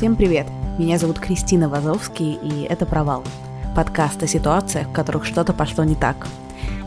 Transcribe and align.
Всем 0.00 0.16
привет! 0.16 0.46
Меня 0.78 0.96
зовут 0.96 1.18
Кристина 1.18 1.68
Вазовский, 1.68 2.32
и 2.32 2.62
это 2.62 2.86
«Провал»– 2.86 3.22
подкаст 3.76 4.22
о 4.22 4.26
ситуациях, 4.26 4.88
в 4.88 4.92
которых 4.92 5.26
что-то 5.26 5.52
пошло 5.52 5.84
не 5.84 5.94
так. 5.94 6.26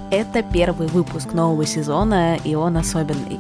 Это 0.10 0.42
первый 0.42 0.88
выпуск 0.88 1.32
нового 1.34 1.64
сезона, 1.64 2.38
и 2.44 2.56
он 2.56 2.76
особенный. 2.76 3.40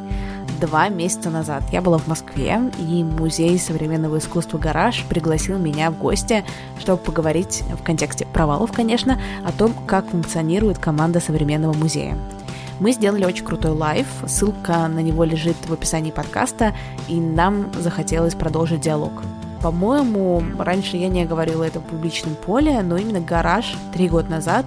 Два 0.61 0.89
месяца 0.89 1.31
назад 1.31 1.63
я 1.71 1.81
была 1.81 1.97
в 1.97 2.05
Москве, 2.05 2.61
и 2.77 3.03
Музей 3.03 3.57
современного 3.57 4.19
искусства 4.19 4.59
«Гараж» 4.59 5.05
пригласил 5.09 5.57
меня 5.57 5.89
в 5.89 5.97
гости, 5.97 6.45
чтобы 6.77 7.01
поговорить 7.01 7.63
в 7.75 7.81
контексте 7.81 8.27
провалов, 8.27 8.71
конечно, 8.73 9.19
о 9.43 9.51
том, 9.51 9.73
как 9.87 10.07
функционирует 10.07 10.77
команда 10.77 11.19
современного 11.19 11.73
музея. 11.73 12.15
Мы 12.79 12.91
сделали 12.91 13.25
очень 13.25 13.43
крутой 13.43 13.71
live, 13.71 14.05
ссылка 14.27 14.87
на 14.87 14.99
него 14.99 15.23
лежит 15.23 15.57
в 15.67 15.73
описании 15.73 16.11
подкаста, 16.11 16.75
и 17.07 17.19
нам 17.19 17.71
захотелось 17.81 18.35
продолжить 18.35 18.81
диалог. 18.81 19.23
По-моему, 19.63 20.43
раньше 20.59 20.97
я 20.97 21.07
не 21.07 21.23
говорила 21.23 21.63
это 21.63 21.79
в 21.79 21.83
публичном 21.83 22.35
поле, 22.35 22.81
но 22.81 22.97
именно 22.97 23.21
гараж 23.21 23.77
три 23.93 24.09
года 24.09 24.29
назад 24.29 24.65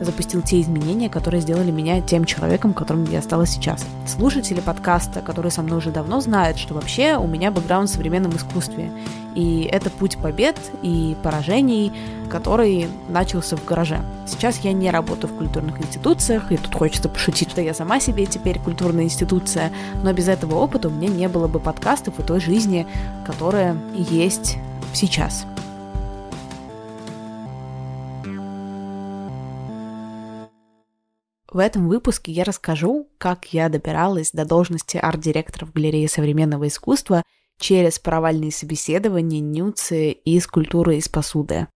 запустил 0.00 0.42
те 0.42 0.60
изменения, 0.60 1.08
которые 1.08 1.40
сделали 1.40 1.70
меня 1.70 2.00
тем 2.00 2.24
человеком, 2.24 2.74
которым 2.74 3.04
я 3.04 3.22
стала 3.22 3.46
сейчас. 3.46 3.84
Слушатели 4.06 4.60
подкаста, 4.60 5.20
которые 5.20 5.52
со 5.52 5.62
мной 5.62 5.78
уже 5.78 5.90
давно 5.90 6.20
знают, 6.20 6.58
что 6.58 6.74
вообще 6.74 7.16
у 7.16 7.26
меня 7.26 7.50
бэкграунд 7.50 7.88
в 7.88 7.92
современном 7.92 8.36
искусстве. 8.36 8.92
И 9.34 9.68
это 9.70 9.90
путь 9.90 10.16
побед 10.16 10.56
и 10.82 11.16
поражений, 11.22 11.92
который 12.30 12.88
начался 13.08 13.56
в 13.56 13.64
гараже. 13.64 14.00
Сейчас 14.26 14.58
я 14.60 14.72
не 14.72 14.90
работаю 14.90 15.32
в 15.32 15.36
культурных 15.36 15.80
институциях, 15.80 16.50
и 16.52 16.56
тут 16.56 16.74
хочется 16.74 17.08
пошутить, 17.08 17.50
что 17.50 17.60
я 17.60 17.74
сама 17.74 18.00
себе 18.00 18.26
теперь 18.26 18.58
культурная 18.58 19.04
институция, 19.04 19.72
но 20.02 20.12
без 20.12 20.28
этого 20.28 20.56
опыта 20.56 20.88
у 20.88 20.90
меня 20.90 21.08
не 21.08 21.28
было 21.28 21.48
бы 21.48 21.60
подкастов 21.60 22.18
и 22.18 22.22
той 22.22 22.40
жизни, 22.40 22.86
которая 23.26 23.76
есть 23.94 24.56
сейчас. 24.94 25.46
В 31.56 31.58
этом 31.58 31.88
выпуске 31.88 32.32
я 32.32 32.44
расскажу, 32.44 33.08
как 33.16 33.54
я 33.54 33.70
добиралась 33.70 34.30
до 34.30 34.44
должности 34.44 34.98
арт-директора 34.98 35.64
в 35.64 35.72
галерее 35.72 36.06
современного 36.06 36.68
искусства 36.68 37.22
через 37.58 37.98
провальные 37.98 38.52
собеседования, 38.52 39.40
нюцы 39.40 40.10
и 40.10 40.38
скульптуры 40.38 40.98
из 40.98 41.08
посуды. 41.08 41.66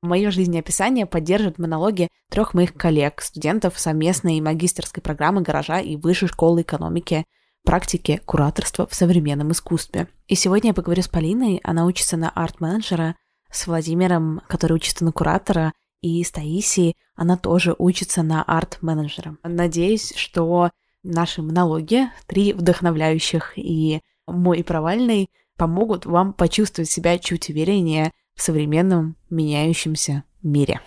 Мое 0.00 0.30
жизнеописание 0.30 1.06
поддержит 1.06 1.58
монологи 1.58 2.06
трех 2.30 2.54
моих 2.54 2.74
коллег, 2.74 3.20
студентов 3.20 3.80
совместной 3.80 4.40
магистерской 4.40 5.02
программы 5.02 5.42
«Гаража» 5.42 5.80
и 5.80 5.96
Высшей 5.96 6.28
школы 6.28 6.62
экономики 6.62 7.24
практики 7.64 8.20
кураторства 8.26 8.86
в 8.86 8.94
современном 8.94 9.50
искусстве. 9.50 10.06
И 10.28 10.36
сегодня 10.36 10.70
я 10.70 10.74
поговорю 10.74 11.02
с 11.02 11.08
Полиной, 11.08 11.60
она 11.64 11.84
учится 11.86 12.16
на 12.16 12.30
арт-менеджера, 12.30 13.16
с 13.50 13.66
Владимиром, 13.66 14.42
который 14.46 14.74
учится 14.74 15.04
на 15.04 15.10
куратора, 15.10 15.72
и 16.06 16.22
с 16.22 16.30
Таисией, 16.30 16.96
она 17.14 17.36
тоже 17.36 17.74
учится 17.78 18.22
на 18.22 18.42
арт-менеджера. 18.42 19.36
Надеюсь, 19.42 20.12
что 20.16 20.70
наши 21.02 21.42
монологи, 21.42 22.08
три 22.26 22.52
вдохновляющих 22.52 23.54
и 23.56 24.00
мой 24.26 24.62
провальный, 24.62 25.30
помогут 25.56 26.06
вам 26.06 26.32
почувствовать 26.32 26.90
себя 26.90 27.18
чуть 27.18 27.48
увереннее 27.50 28.12
в 28.34 28.42
современном 28.42 29.16
меняющемся 29.30 30.24
мире. 30.42 30.80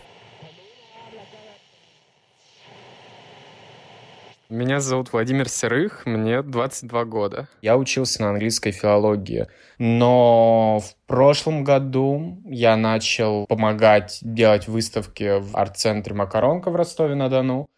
Меня 4.49 4.79
зовут 4.79 5.13
Владимир 5.13 5.47
Серых, 5.47 6.07
мне 6.07 6.41
22 6.41 7.05
года. 7.05 7.47
Я 7.61 7.77
учился 7.77 8.23
на 8.23 8.31
английской 8.31 8.71
филологии, 8.71 9.45
но 9.77 10.79
в 10.79 10.95
прошлом 11.05 11.63
году 11.63 12.41
я 12.45 12.75
начал 12.75 13.45
помогать 13.45 14.17
делать 14.23 14.67
выставки 14.67 15.39
в 15.39 15.55
арт-центре 15.55 16.15
«Макаронка» 16.15 16.71
в 16.71 16.75
Ростове-на-Дону, 16.75 17.69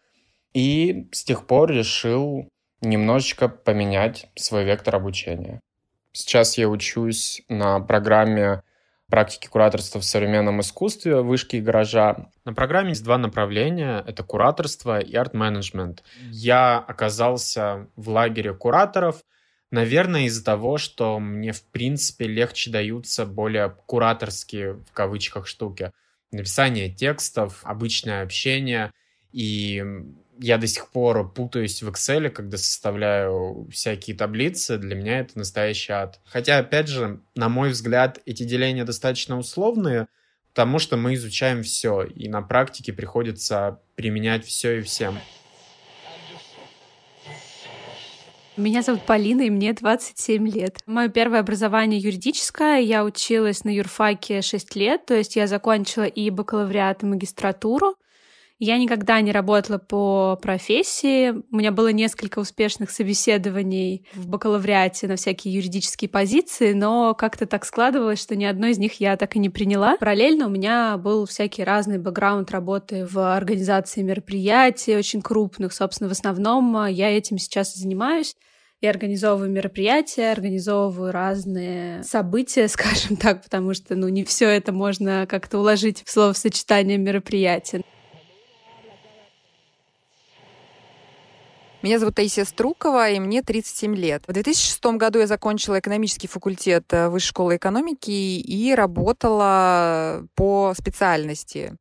и 0.54 1.10
с 1.12 1.24
тех 1.24 1.46
пор 1.46 1.70
решил 1.70 2.48
немножечко 2.80 3.50
поменять 3.50 4.30
свой 4.34 4.64
вектор 4.64 4.96
обучения. 4.96 5.60
Сейчас 6.12 6.56
я 6.56 6.70
учусь 6.70 7.42
на 7.50 7.80
программе 7.80 8.62
практики 9.12 9.46
кураторства 9.46 10.00
в 10.00 10.06
современном 10.06 10.62
искусстве 10.62 11.20
вышки 11.20 11.56
и 11.56 11.60
гаража. 11.60 12.30
На 12.46 12.54
программе 12.54 12.88
есть 12.88 13.04
два 13.04 13.18
направления. 13.18 14.02
Это 14.06 14.22
кураторство 14.22 15.00
и 15.00 15.14
арт-менеджмент. 15.14 16.02
Я 16.30 16.78
оказался 16.78 17.88
в 17.94 18.08
лагере 18.08 18.54
кураторов, 18.54 19.22
наверное, 19.70 20.22
из-за 20.22 20.42
того, 20.42 20.78
что 20.78 21.18
мне, 21.18 21.52
в 21.52 21.62
принципе, 21.62 22.26
легче 22.26 22.70
даются 22.70 23.26
более 23.26 23.76
кураторские, 23.84 24.82
в 24.88 24.92
кавычках, 24.94 25.46
штуки. 25.46 25.92
Написание 26.30 26.88
текстов, 26.88 27.60
обычное 27.64 28.22
общение. 28.22 28.92
И 29.30 29.84
я 30.42 30.58
до 30.58 30.66
сих 30.66 30.88
пор 30.88 31.32
путаюсь 31.32 31.82
в 31.82 31.88
Excel, 31.88 32.28
когда 32.28 32.58
составляю 32.58 33.68
всякие 33.70 34.16
таблицы. 34.16 34.76
Для 34.76 34.96
меня 34.96 35.20
это 35.20 35.38
настоящий 35.38 35.92
ад. 35.92 36.20
Хотя, 36.24 36.58
опять 36.58 36.88
же, 36.88 37.20
на 37.36 37.48
мой 37.48 37.70
взгляд, 37.70 38.20
эти 38.26 38.42
деления 38.42 38.84
достаточно 38.84 39.38
условные, 39.38 40.08
потому 40.48 40.80
что 40.80 40.96
мы 40.96 41.14
изучаем 41.14 41.62
все, 41.62 42.02
и 42.02 42.28
на 42.28 42.42
практике 42.42 42.92
приходится 42.92 43.80
применять 43.94 44.44
все 44.44 44.80
и 44.80 44.82
всем. 44.82 45.18
Меня 48.56 48.82
зовут 48.82 49.06
Полина, 49.06 49.42
и 49.42 49.50
мне 49.50 49.72
27 49.72 50.46
лет. 50.48 50.78
Мое 50.86 51.08
первое 51.08 51.40
образование 51.40 51.98
юридическое. 51.98 52.80
Я 52.80 53.04
училась 53.04 53.64
на 53.64 53.70
юрфаке 53.70 54.42
6 54.42 54.76
лет, 54.76 55.06
то 55.06 55.14
есть 55.14 55.36
я 55.36 55.46
закончила 55.46 56.04
и 56.04 56.28
бакалавриат, 56.28 57.02
и 57.02 57.06
магистратуру. 57.06 57.96
Я 58.64 58.78
никогда 58.78 59.20
не 59.20 59.32
работала 59.32 59.78
по 59.78 60.38
профессии. 60.40 61.32
У 61.32 61.56
меня 61.56 61.72
было 61.72 61.90
несколько 61.90 62.38
успешных 62.38 62.92
собеседований 62.92 64.06
в 64.14 64.28
бакалавриате 64.28 65.08
на 65.08 65.16
всякие 65.16 65.52
юридические 65.54 66.08
позиции, 66.08 66.72
но 66.72 67.12
как-то 67.14 67.46
так 67.46 67.64
складывалось, 67.64 68.22
что 68.22 68.36
ни 68.36 68.44
одной 68.44 68.70
из 68.70 68.78
них 68.78 69.00
я 69.00 69.16
так 69.16 69.34
и 69.34 69.40
не 69.40 69.50
приняла. 69.50 69.96
Параллельно 69.96 70.46
у 70.46 70.48
меня 70.48 70.96
был 70.96 71.26
всякий 71.26 71.64
разный 71.64 71.98
бэкграунд 71.98 72.52
работы 72.52 73.04
в 73.04 73.34
организации 73.34 74.02
мероприятий 74.02 74.96
очень 74.96 75.22
крупных. 75.22 75.72
Собственно, 75.72 76.08
в 76.08 76.12
основном 76.12 76.86
я 76.86 77.10
этим 77.10 77.38
сейчас 77.38 77.74
и 77.74 77.80
занимаюсь. 77.80 78.36
Я 78.80 78.90
организовываю 78.90 79.50
мероприятия, 79.50 80.30
организовываю 80.30 81.10
разные 81.10 82.04
события, 82.04 82.68
скажем 82.68 83.16
так, 83.16 83.42
потому 83.42 83.74
что, 83.74 83.96
ну, 83.96 84.06
не 84.06 84.22
все 84.22 84.48
это 84.48 84.70
можно 84.70 85.26
как-то 85.28 85.58
уложить 85.58 86.04
в 86.06 86.10
словосочетание 86.12 86.96
мероприятия. 86.96 87.82
Меня 91.82 91.98
зовут 91.98 92.14
Таисия 92.14 92.44
Струкова, 92.44 93.10
и 93.10 93.18
мне 93.18 93.42
37 93.42 93.96
лет. 93.96 94.22
В 94.28 94.32
2006 94.32 94.84
году 94.96 95.18
я 95.18 95.26
закончила 95.26 95.80
экономический 95.80 96.28
факультет 96.28 96.84
э, 96.92 97.08
Высшей 97.08 97.28
школы 97.28 97.56
экономики 97.56 98.10
и 98.10 98.72
работала 98.74 100.24
по 100.36 100.74
специальности 100.76 101.76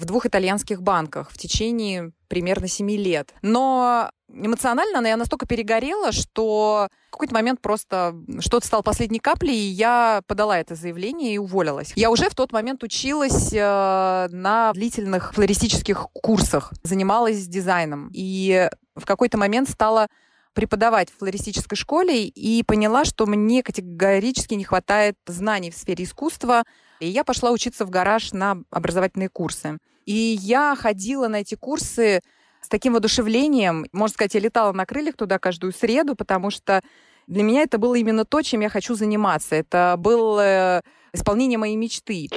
в 0.00 0.06
двух 0.06 0.24
итальянских 0.24 0.82
банках 0.82 1.30
в 1.30 1.36
течение 1.36 2.12
примерно 2.28 2.68
7 2.68 2.90
лет. 2.92 3.34
Но 3.42 4.10
эмоционально 4.32 5.06
я 5.06 5.16
настолько 5.16 5.46
перегорела, 5.46 6.10
что 6.10 6.88
в 7.08 7.12
какой-то 7.12 7.34
момент 7.34 7.60
просто 7.60 8.14
что-то 8.40 8.66
стало 8.66 8.82
последней 8.82 9.18
каплей, 9.18 9.54
и 9.54 9.70
я 9.70 10.22
подала 10.26 10.58
это 10.58 10.74
заявление 10.74 11.34
и 11.34 11.38
уволилась. 11.38 11.92
Я 11.96 12.10
уже 12.10 12.30
в 12.30 12.34
тот 12.34 12.50
момент 12.52 12.82
училась 12.82 13.52
э, 13.52 14.28
на 14.30 14.72
длительных 14.72 15.34
флористических 15.34 16.08
курсах, 16.14 16.72
занималась 16.82 17.46
дизайном. 17.46 18.10
И 18.14 18.70
в 18.96 19.04
какой-то 19.04 19.36
момент 19.36 19.68
стала 19.68 20.08
преподавать 20.54 21.10
в 21.10 21.18
флористической 21.18 21.76
школе 21.76 22.26
и 22.26 22.62
поняла, 22.62 23.04
что 23.04 23.26
мне 23.26 23.62
категорически 23.62 24.54
не 24.54 24.64
хватает 24.64 25.16
знаний 25.26 25.70
в 25.70 25.76
сфере 25.76 26.04
искусства. 26.04 26.64
И 27.00 27.08
я 27.08 27.22
пошла 27.24 27.50
учиться 27.50 27.84
в 27.84 27.90
гараж 27.90 28.32
на 28.32 28.58
образовательные 28.70 29.28
курсы. 29.28 29.78
И 30.06 30.38
я 30.40 30.74
ходила 30.76 31.28
на 31.28 31.36
эти 31.40 31.54
курсы 31.54 32.20
с 32.60 32.68
таким 32.68 32.92
воодушевлением. 32.92 33.86
Можно 33.92 34.14
сказать, 34.14 34.34
я 34.34 34.40
летала 34.40 34.72
на 34.72 34.86
крыльях 34.86 35.16
туда 35.16 35.38
каждую 35.38 35.72
среду, 35.72 36.14
потому 36.14 36.50
что 36.50 36.82
для 37.26 37.42
меня 37.42 37.62
это 37.62 37.78
было 37.78 37.94
именно 37.94 38.24
то, 38.24 38.42
чем 38.42 38.60
я 38.60 38.68
хочу 38.68 38.94
заниматься. 38.94 39.54
Это 39.54 39.94
было 39.98 40.82
исполнение 41.12 41.58
моей 41.58 41.76
мечты. 41.76 42.28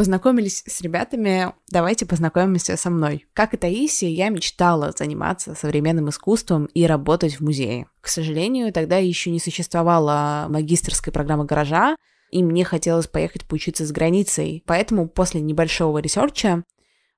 Познакомились 0.00 0.62
с 0.66 0.80
ребятами, 0.80 1.52
давайте 1.70 2.06
познакомимся 2.06 2.78
со 2.78 2.88
мной. 2.88 3.26
Как 3.34 3.52
и 3.52 3.58
Таисия, 3.58 4.08
я 4.08 4.30
мечтала 4.30 4.92
заниматься 4.96 5.54
современным 5.54 6.08
искусством 6.08 6.64
и 6.72 6.86
работать 6.86 7.34
в 7.34 7.42
музее. 7.42 7.86
К 8.00 8.08
сожалению, 8.08 8.72
тогда 8.72 8.96
еще 8.96 9.30
не 9.30 9.38
существовала 9.38 10.46
магистерской 10.48 11.12
программы 11.12 11.44
гаража, 11.44 11.96
и 12.30 12.42
мне 12.42 12.64
хотелось 12.64 13.06
поехать 13.06 13.46
поучиться 13.46 13.86
за 13.86 13.92
границей. 13.92 14.62
Поэтому 14.66 15.08
после 15.08 15.40
небольшого 15.40 15.98
ресерча 15.98 16.64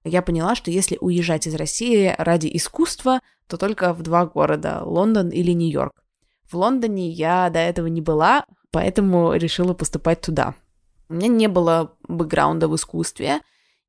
я 0.04 0.22
поняла, 0.22 0.54
что 0.54 0.70
если 0.70 0.98
уезжать 1.00 1.46
из 1.46 1.54
России 1.54 2.14
ради 2.18 2.50
искусства, 2.52 3.20
то 3.46 3.56
только 3.56 3.92
в 3.92 4.02
два 4.02 4.26
города— 4.26 4.82
Лондон 4.84 5.30
или 5.30 5.52
Нью-Йорк. 5.52 6.02
В 6.50 6.56
Лондоне 6.56 7.08
я 7.08 7.50
до 7.50 7.60
этого 7.60 7.86
не 7.86 8.00
была, 8.00 8.44
поэтому 8.70 9.34
решила 9.34 9.74
поступать 9.74 10.20
туда. 10.20 10.54
У 11.08 11.14
меня 11.14 11.28
не 11.28 11.48
было 11.48 11.94
бэкграунда 12.08 12.68
в 12.68 12.74
искусстве, 12.76 13.40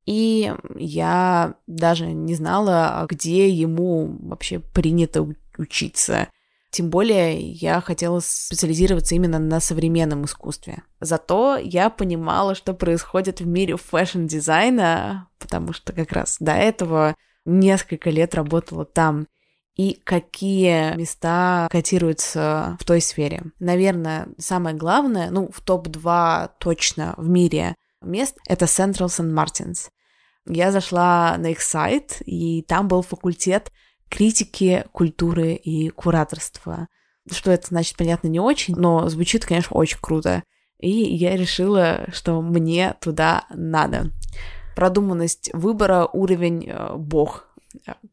и 0.05 0.53
я 0.75 1.55
даже 1.67 2.07
не 2.07 2.35
знала, 2.35 3.05
где 3.09 3.49
ему 3.49 4.17
вообще 4.19 4.59
принято 4.59 5.27
учиться. 5.57 6.27
Тем 6.73 6.89
более 6.89 7.39
я 7.39 7.81
хотела 7.81 8.19
специализироваться 8.19 9.13
именно 9.13 9.37
на 9.37 9.59
современном 9.59 10.25
искусстве. 10.25 10.81
Зато 10.99 11.55
я 11.57 11.91
понимала, 11.91 12.55
что 12.55 12.73
происходит 12.73 13.41
в 13.41 13.45
мире 13.45 13.77
фэшн-дизайна, 13.77 15.27
потому 15.37 15.71
что 15.73 15.93
как 15.93 16.11
раз 16.11 16.37
до 16.39 16.53
этого 16.53 17.15
несколько 17.45 18.09
лет 18.09 18.33
работала 18.33 18.85
там. 18.85 19.27
И 19.75 20.01
какие 20.03 20.95
места 20.95 21.67
котируются 21.69 22.75
в 22.79 22.85
той 22.85 23.01
сфере. 23.01 23.43
Наверное, 23.59 24.29
самое 24.39 24.75
главное, 24.75 25.29
ну, 25.29 25.51
в 25.53 25.61
топ-2 25.61 26.49
точно 26.57 27.13
в 27.17 27.29
мире 27.29 27.75
мест, 28.01 28.39
это 28.47 28.65
Central 28.65 29.09
St. 29.09 29.31
Martins. 29.31 29.89
Я 30.47 30.71
зашла 30.71 31.37
на 31.37 31.51
их 31.51 31.61
сайт, 31.61 32.17
и 32.25 32.63
там 32.63 32.87
был 32.87 33.03
факультет 33.03 33.71
критики 34.13 34.85
культуры 34.91 35.53
и 35.53 35.89
кураторства. 35.89 36.87
Что 37.31 37.51
это 37.51 37.69
значит, 37.69 37.97
понятно, 37.97 38.27
не 38.27 38.39
очень, 38.39 38.75
но 38.75 39.09
звучит, 39.09 39.43
конечно, 39.43 39.75
очень 39.75 39.97
круто. 39.99 40.43
И 40.79 40.91
я 40.91 41.35
решила, 41.35 42.05
что 42.11 42.39
мне 42.43 42.93
туда 43.01 43.45
надо. 43.49 44.11
Продуманность 44.75 45.49
выбора, 45.53 46.07
уровень 46.13 46.67
э, 46.67 46.95
бог. 46.95 47.47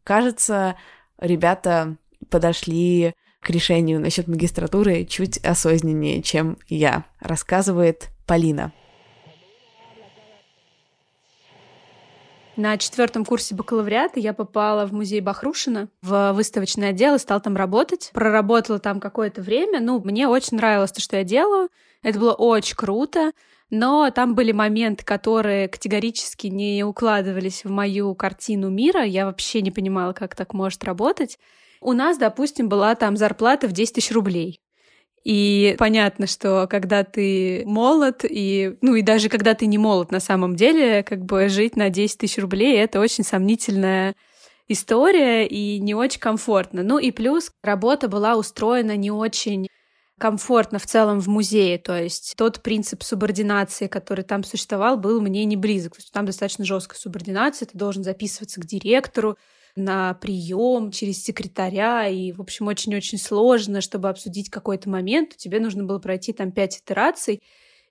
Кажется, 0.02 0.76
ребята 1.18 1.96
подошли 2.30 3.12
к 3.42 3.50
решению 3.50 4.00
насчет 4.00 4.26
магистратуры 4.26 5.04
чуть 5.04 5.36
осознаннее, 5.38 6.22
чем 6.22 6.56
я, 6.66 7.04
рассказывает 7.20 8.08
Полина. 8.26 8.72
На 12.60 12.76
четвертом 12.76 13.24
курсе 13.24 13.54
бакалавриата 13.54 14.20
я 14.20 14.34
попала 14.34 14.84
в 14.84 14.92
музей 14.92 15.22
Бахрушина, 15.22 15.88
в 16.02 16.32
выставочный 16.32 16.90
отдел 16.90 17.14
и 17.14 17.18
стала 17.18 17.40
там 17.40 17.56
работать. 17.56 18.10
Проработала 18.12 18.78
там 18.78 19.00
какое-то 19.00 19.40
время. 19.40 19.80
Ну, 19.80 19.98
мне 20.04 20.28
очень 20.28 20.58
нравилось 20.58 20.92
то, 20.92 21.00
что 21.00 21.16
я 21.16 21.24
делаю. 21.24 21.70
Это 22.02 22.18
было 22.18 22.34
очень 22.34 22.76
круто. 22.76 23.32
Но 23.70 24.10
там 24.10 24.34
были 24.34 24.52
моменты, 24.52 25.06
которые 25.06 25.68
категорически 25.68 26.48
не 26.48 26.84
укладывались 26.84 27.64
в 27.64 27.70
мою 27.70 28.14
картину 28.14 28.68
мира. 28.68 29.04
Я 29.04 29.24
вообще 29.24 29.62
не 29.62 29.70
понимала, 29.70 30.12
как 30.12 30.34
так 30.34 30.52
может 30.52 30.84
работать. 30.84 31.38
У 31.80 31.94
нас, 31.94 32.18
допустим, 32.18 32.68
была 32.68 32.94
там 32.94 33.16
зарплата 33.16 33.68
в 33.68 33.72
10 33.72 33.94
тысяч 33.94 34.12
рублей. 34.12 34.60
И 35.22 35.76
понятно, 35.78 36.26
что 36.26 36.66
когда 36.70 37.04
ты 37.04 37.62
молод, 37.66 38.24
и, 38.28 38.76
ну 38.80 38.94
и 38.94 39.02
даже 39.02 39.28
когда 39.28 39.54
ты 39.54 39.66
не 39.66 39.76
молод 39.76 40.10
на 40.10 40.20
самом 40.20 40.56
деле, 40.56 41.02
как 41.02 41.24
бы 41.24 41.48
жить 41.48 41.76
на 41.76 41.90
10 41.90 42.18
тысяч 42.18 42.38
рублей— 42.38 42.78
это 42.78 43.00
очень 43.00 43.24
сомнительная 43.24 44.14
история 44.66 45.46
и 45.46 45.78
не 45.78 45.94
очень 45.94 46.20
комфортно. 46.20 46.82
Ну 46.82 46.98
и 46.98 47.10
плюс 47.10 47.50
работа 47.62 48.08
была 48.08 48.36
устроена 48.36 48.96
не 48.96 49.10
очень 49.10 49.66
комфортно 50.18 50.78
в 50.78 50.86
целом 50.86 51.18
в 51.20 51.28
музее, 51.28 51.78
то 51.78 51.98
есть 51.98 52.34
тот 52.36 52.62
принцип 52.62 53.02
субординации, 53.02 53.86
который 53.86 54.22
там 54.22 54.44
существовал, 54.44 54.98
был 54.98 55.20
мне 55.22 55.44
не 55.46 55.56
близок. 55.56 55.94
То 55.94 56.00
есть 56.00 56.12
там 56.12 56.26
достаточно 56.26 56.64
жесткая 56.64 56.98
субординация, 56.98 57.66
ты 57.66 57.76
должен 57.76 58.04
записываться 58.04 58.60
к 58.60 58.66
директору, 58.66 59.38
на 59.76 60.14
прием 60.14 60.90
через 60.90 61.22
секретаря, 61.22 62.08
и, 62.08 62.32
в 62.32 62.40
общем, 62.40 62.66
очень-очень 62.66 63.18
сложно, 63.18 63.80
чтобы 63.80 64.08
обсудить 64.08 64.50
какой-то 64.50 64.88
момент. 64.88 65.36
Тебе 65.36 65.60
нужно 65.60 65.84
было 65.84 65.98
пройти 65.98 66.32
там 66.32 66.52
пять 66.52 66.78
итераций, 66.78 67.40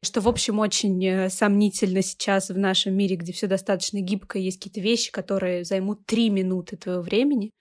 что, 0.02 0.22
в 0.22 0.28
общем, 0.28 0.60
очень 0.60 1.06
э, 1.06 1.30
сомнительно 1.30 2.02
сейчас 2.02 2.50
в 2.50 2.58
нашем 2.58 2.96
мире, 2.96 3.16
где 3.16 3.34
все 3.34 3.48
достаточно 3.48 4.00
гибко, 4.00 4.40
есть 4.40 4.58
какие-то 4.58 4.80
вещи, 4.80 5.12
которые 5.12 5.66
займут 5.66 6.06
три 6.06 6.30
минуты 6.30 6.78
твоего 6.78 7.02
времени. 7.02 7.52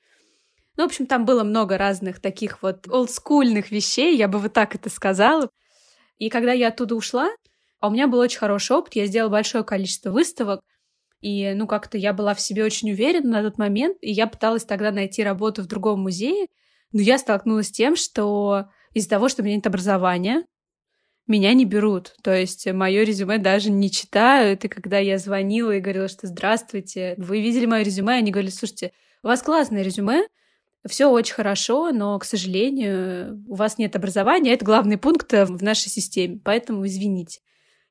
Ну, 0.76 0.84
в 0.84 0.86
общем, 0.86 1.06
там 1.06 1.24
было 1.24 1.42
много 1.42 1.76
разных 1.76 2.20
таких 2.20 2.62
вот 2.62 2.86
олдскульных 2.88 3.72
вещей, 3.72 4.16
я 4.16 4.28
бы 4.28 4.38
вот 4.38 4.52
так 4.52 4.76
это 4.76 4.88
сказала. 4.88 5.50
И 6.18 6.28
когда 6.28 6.52
я 6.52 6.68
оттуда 6.68 6.94
ушла, 6.94 7.30
а 7.80 7.88
у 7.88 7.90
меня 7.90 8.06
был 8.06 8.18
очень 8.18 8.38
хороший 8.38 8.76
опыт, 8.76 8.94
я 8.94 9.06
сделала 9.06 9.30
большое 9.30 9.64
количество 9.64 10.10
выставок, 10.10 10.60
и, 11.20 11.52
ну, 11.54 11.66
как-то 11.66 11.98
я 11.98 12.12
была 12.12 12.34
в 12.34 12.40
себе 12.40 12.64
очень 12.64 12.90
уверена 12.90 13.30
на 13.30 13.42
тот 13.42 13.58
момент, 13.58 13.98
и 14.00 14.10
я 14.12 14.26
пыталась 14.26 14.64
тогда 14.64 14.90
найти 14.90 15.22
работу 15.22 15.62
в 15.62 15.66
другом 15.66 16.00
музее, 16.00 16.46
но 16.92 17.00
я 17.00 17.18
столкнулась 17.18 17.68
с 17.68 17.72
тем, 17.72 17.96
что 17.96 18.66
из-за 18.94 19.10
того, 19.10 19.28
что 19.28 19.42
у 19.42 19.44
меня 19.44 19.56
нет 19.56 19.66
образования, 19.66 20.44
меня 21.26 21.52
не 21.52 21.64
берут. 21.64 22.14
То 22.22 22.34
есть 22.34 22.66
мое 22.72 23.04
резюме 23.04 23.38
даже 23.38 23.70
не 23.70 23.90
читают. 23.90 24.64
И 24.64 24.68
когда 24.68 24.98
я 24.98 25.18
звонила 25.18 25.72
и 25.72 25.80
говорила, 25.80 26.08
что 26.08 26.26
здравствуйте, 26.26 27.14
вы 27.18 27.42
видели 27.42 27.66
мое 27.66 27.82
резюме, 27.82 28.14
они 28.14 28.30
говорили, 28.30 28.50
слушайте, 28.50 28.92
у 29.22 29.28
вас 29.28 29.42
классное 29.42 29.82
резюме, 29.82 30.26
все 30.88 31.10
очень 31.10 31.34
хорошо, 31.34 31.90
но, 31.92 32.18
к 32.18 32.24
сожалению, 32.24 33.44
у 33.46 33.56
вас 33.56 33.76
нет 33.76 33.94
образования. 33.94 34.54
Это 34.54 34.64
главный 34.64 34.96
пункт 34.96 35.30
в 35.30 35.62
нашей 35.62 35.90
системе, 35.90 36.40
поэтому 36.42 36.86
извините. 36.86 37.40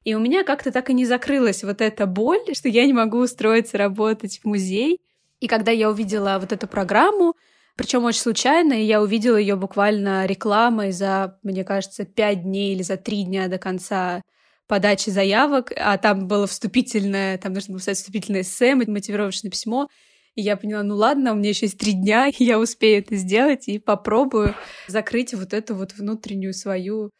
И 0.07 0.15
у 0.15 0.19
меня 0.19 0.45
как-то 0.45 0.71
так 0.71 0.89
и 0.89 0.93
не 0.93 1.05
закрылась 1.05 1.65
вот 1.65 1.81
эта 1.81 2.05
боль, 2.05 2.39
что 2.53 2.69
я 2.69 2.85
не 2.85 2.93
могу 2.93 3.17
устроиться 3.17 3.77
работать 3.77 4.39
в 4.41 4.47
музей. 4.47 5.01
И 5.41 5.47
когда 5.47 5.71
я 5.71 5.89
увидела 5.89 6.37
вот 6.39 6.53
эту 6.53 6.65
программу, 6.65 7.35
причем 7.75 8.05
очень 8.05 8.21
случайно, 8.21 8.71
и 8.71 8.85
я 8.85 9.01
увидела 9.01 9.35
ее 9.35 9.57
буквально 9.57 10.25
рекламой 10.25 10.93
за, 10.93 11.37
мне 11.43 11.65
кажется, 11.65 12.05
пять 12.05 12.43
дней 12.43 12.73
или 12.73 12.83
за 12.83 12.95
три 12.95 13.23
дня 13.23 13.49
до 13.49 13.57
конца 13.57 14.21
подачи 14.67 15.09
заявок, 15.09 15.73
а 15.75 15.97
там 15.97 16.29
было 16.29 16.47
вступительное, 16.47 17.37
там 17.37 17.51
нужно 17.51 17.73
было 17.73 17.79
писать 17.81 17.97
вступительное 17.97 18.41
эссе, 18.41 18.75
мотивировочное 18.75 19.51
письмо, 19.51 19.89
и 20.35 20.41
я 20.41 20.55
поняла, 20.55 20.83
ну 20.83 20.95
ладно, 20.95 21.33
у 21.33 21.35
меня 21.35 21.49
еще 21.49 21.65
есть 21.65 21.79
три 21.79 21.91
дня, 21.91 22.29
и 22.29 22.43
я 22.45 22.59
успею 22.59 22.99
это 22.99 23.17
сделать 23.17 23.67
и 23.67 23.77
попробую 23.77 24.55
закрыть 24.87 25.33
вот 25.33 25.53
эту 25.53 25.75
вот 25.75 25.95
внутреннюю 25.97 26.53
свою 26.53 27.11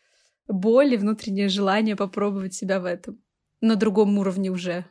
боль 0.48 0.94
и 0.94 0.98
внутреннее 0.98 1.50
желание 1.50 1.96
попробовать 1.96 2.54
себя 2.54 2.80
в 2.80 2.86
этом 2.86 3.20
на 3.62 3.75
другом 3.75 4.18
уровне 4.18 4.50
уже. 4.50 4.86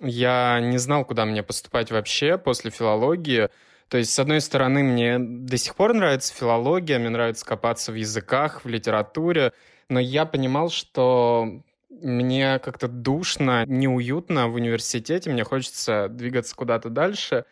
Я 0.00 0.60
не 0.60 0.78
знал, 0.78 1.04
куда 1.04 1.24
мне 1.24 1.42
поступать 1.42 1.90
вообще 1.90 2.38
после 2.38 2.70
филологии. 2.70 3.48
То 3.88 3.98
есть, 3.98 4.12
с 4.12 4.18
одной 4.18 4.40
стороны, 4.40 4.82
мне 4.82 5.18
до 5.18 5.56
сих 5.56 5.74
пор 5.74 5.94
нравится 5.94 6.34
филология, 6.34 6.98
мне 6.98 7.08
нравится 7.08 7.44
копаться 7.44 7.90
в 7.90 7.94
языках, 7.94 8.64
в 8.64 8.68
литературе, 8.68 9.52
но 9.88 9.98
я 9.98 10.26
понимал, 10.26 10.68
что 10.68 11.62
мне 11.88 12.58
как-то 12.58 12.86
душно, 12.86 13.64
неуютно 13.66 14.48
в 14.48 14.54
университете, 14.54 15.30
мне 15.30 15.42
хочется 15.42 16.08
двигаться 16.08 16.54
куда-то 16.54 16.90
дальше. 16.90 17.44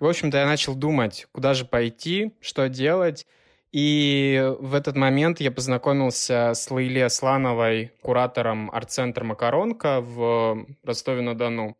И, 0.00 0.04
в 0.04 0.06
общем-то, 0.06 0.38
я 0.38 0.46
начал 0.46 0.74
думать, 0.74 1.26
куда 1.32 1.54
же 1.54 1.64
пойти, 1.64 2.32
что 2.40 2.68
делать. 2.68 3.26
И 3.72 4.52
в 4.58 4.74
этот 4.74 4.96
момент 4.96 5.40
я 5.40 5.52
познакомился 5.52 6.54
с 6.54 6.70
Лейле 6.70 7.08
Слановой, 7.08 7.92
куратором 8.02 8.68
арт-центра 8.70 9.24
«Макаронка» 9.24 10.00
в 10.00 10.66
Ростове-на-Дону. 10.82 11.76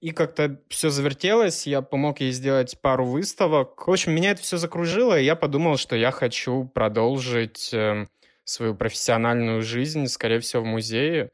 И 0.00 0.12
как-то 0.12 0.60
все 0.68 0.90
завертелось, 0.90 1.66
я 1.66 1.82
помог 1.82 2.20
ей 2.20 2.32
сделать 2.32 2.78
пару 2.80 3.04
выставок. 3.04 3.86
В 3.86 3.90
общем, 3.90 4.12
меня 4.12 4.32
это 4.32 4.42
все 4.42 4.56
закружило, 4.56 5.18
и 5.18 5.24
я 5.24 5.36
подумал, 5.36 5.76
что 5.76 5.94
я 5.96 6.10
хочу 6.10 6.64
продолжить 6.64 7.72
э, 7.74 8.06
свою 8.44 8.74
профессиональную 8.74 9.62
жизнь, 9.62 10.06
скорее 10.06 10.40
всего, 10.40 10.62
в 10.62 10.66
музее. 10.66 11.30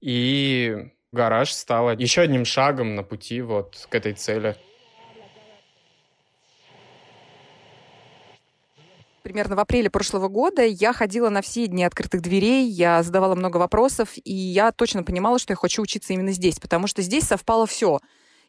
И 0.00 0.90
гараж 1.12 1.52
стал 1.52 1.92
еще 1.92 2.22
одним 2.22 2.44
шагом 2.44 2.94
на 2.94 3.02
пути 3.02 3.40
вот 3.42 3.86
к 3.90 3.94
этой 3.94 4.14
цели. 4.14 4.56
Примерно 9.26 9.56
в 9.56 9.58
апреле 9.58 9.90
прошлого 9.90 10.28
года 10.28 10.64
я 10.64 10.92
ходила 10.92 11.30
на 11.30 11.42
все 11.42 11.66
дни 11.66 11.82
открытых 11.82 12.20
дверей, 12.20 12.68
я 12.68 13.02
задавала 13.02 13.34
много 13.34 13.56
вопросов, 13.56 14.10
и 14.14 14.32
я 14.32 14.70
точно 14.70 15.02
понимала, 15.02 15.40
что 15.40 15.52
я 15.52 15.56
хочу 15.56 15.82
учиться 15.82 16.12
именно 16.12 16.30
здесь, 16.30 16.60
потому 16.60 16.86
что 16.86 17.02
здесь 17.02 17.24
совпало 17.24 17.66
все. 17.66 17.98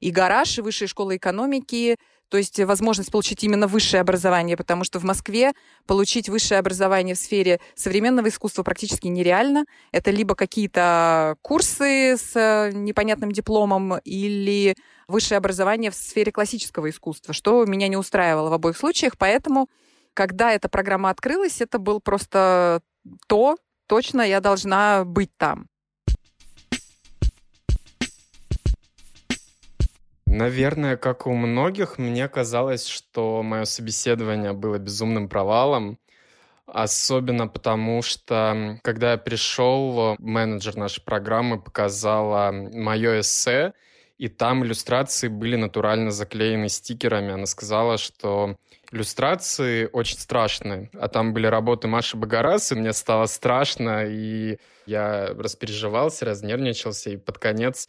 И 0.02 0.12
гараж, 0.12 0.56
и 0.60 0.62
высшая 0.62 0.86
школа 0.86 1.18
экономики, 1.18 1.98
то 2.30 2.38
есть 2.38 2.60
возможность 2.60 3.10
получить 3.10 3.44
именно 3.44 3.66
высшее 3.66 4.02
образование, 4.02 4.56
потому 4.56 4.84
что 4.84 5.00
в 5.00 5.04
Москве 5.04 5.54
получить 5.88 6.30
высшее 6.30 6.60
образование 6.60 7.16
в 7.16 7.18
сфере 7.18 7.60
современного 7.74 8.28
искусства 8.28 8.62
практически 8.62 9.08
нереально. 9.08 9.66
Это 9.92 10.12
либо 10.12 10.36
какие-то 10.36 11.38
курсы 11.42 12.18
с 12.18 12.36
э, 12.36 12.72
непонятным 12.72 13.32
дипломом, 13.32 13.98
или 14.04 14.76
высшее 15.08 15.40
образование 15.40 15.90
в 15.90 15.96
сфере 15.96 16.32
классического 16.32 16.88
искусства, 16.92 17.34
что 17.34 17.66
меня 17.66 17.88
не 17.88 17.98
устраивало 17.98 18.52
в 18.52 18.54
обоих 18.54 18.78
случаях, 18.78 19.18
поэтому 19.18 19.70
когда 20.18 20.52
эта 20.52 20.68
программа 20.68 21.12
открылась, 21.12 21.62
это 21.62 21.78
был 21.78 22.02
просто 22.02 22.82
то, 23.28 23.56
точно 23.86 24.22
я 24.24 24.42
должна 24.42 25.06
быть 25.06 25.30
там. 25.38 25.68
Наверное, 30.26 30.98
как 30.98 31.28
у 31.28 31.34
многих, 31.34 32.00
мне 32.00 32.28
казалось, 32.28 32.88
что 32.88 33.44
мое 33.44 33.66
собеседование 33.66 34.54
было 34.54 34.80
безумным 34.80 35.30
провалом. 35.30 36.00
Особенно 36.66 37.48
потому, 37.48 38.02
что 38.02 38.80
когда 38.82 39.12
я 39.12 39.18
пришел, 39.18 40.16
менеджер 40.18 40.76
нашей 40.78 41.04
программы 41.04 41.62
показала 41.62 42.52
мое 42.52 43.22
эссе, 43.22 43.74
и 44.18 44.28
там 44.28 44.66
иллюстрации 44.66 45.28
были 45.28 45.56
натурально 45.56 46.12
заклеены 46.12 46.70
стикерами. 46.70 47.34
Она 47.34 47.46
сказала, 47.46 47.98
что 47.98 48.56
иллюстрации 48.92 49.90
очень 49.92 50.18
страшные. 50.18 50.90
А 50.94 51.08
там 51.08 51.34
были 51.34 51.48
работы 51.48 51.88
Маши 51.88 52.18
Багарас, 52.18 52.72
и 52.72 52.76
мне 52.76 52.94
стало 52.94 53.26
страшно, 53.28 54.06
и 54.08 54.58
я 54.86 55.28
распереживался, 55.38 56.26
разнервничался, 56.26 57.12
и 57.12 57.18
под 57.18 57.38
конец 57.38 57.88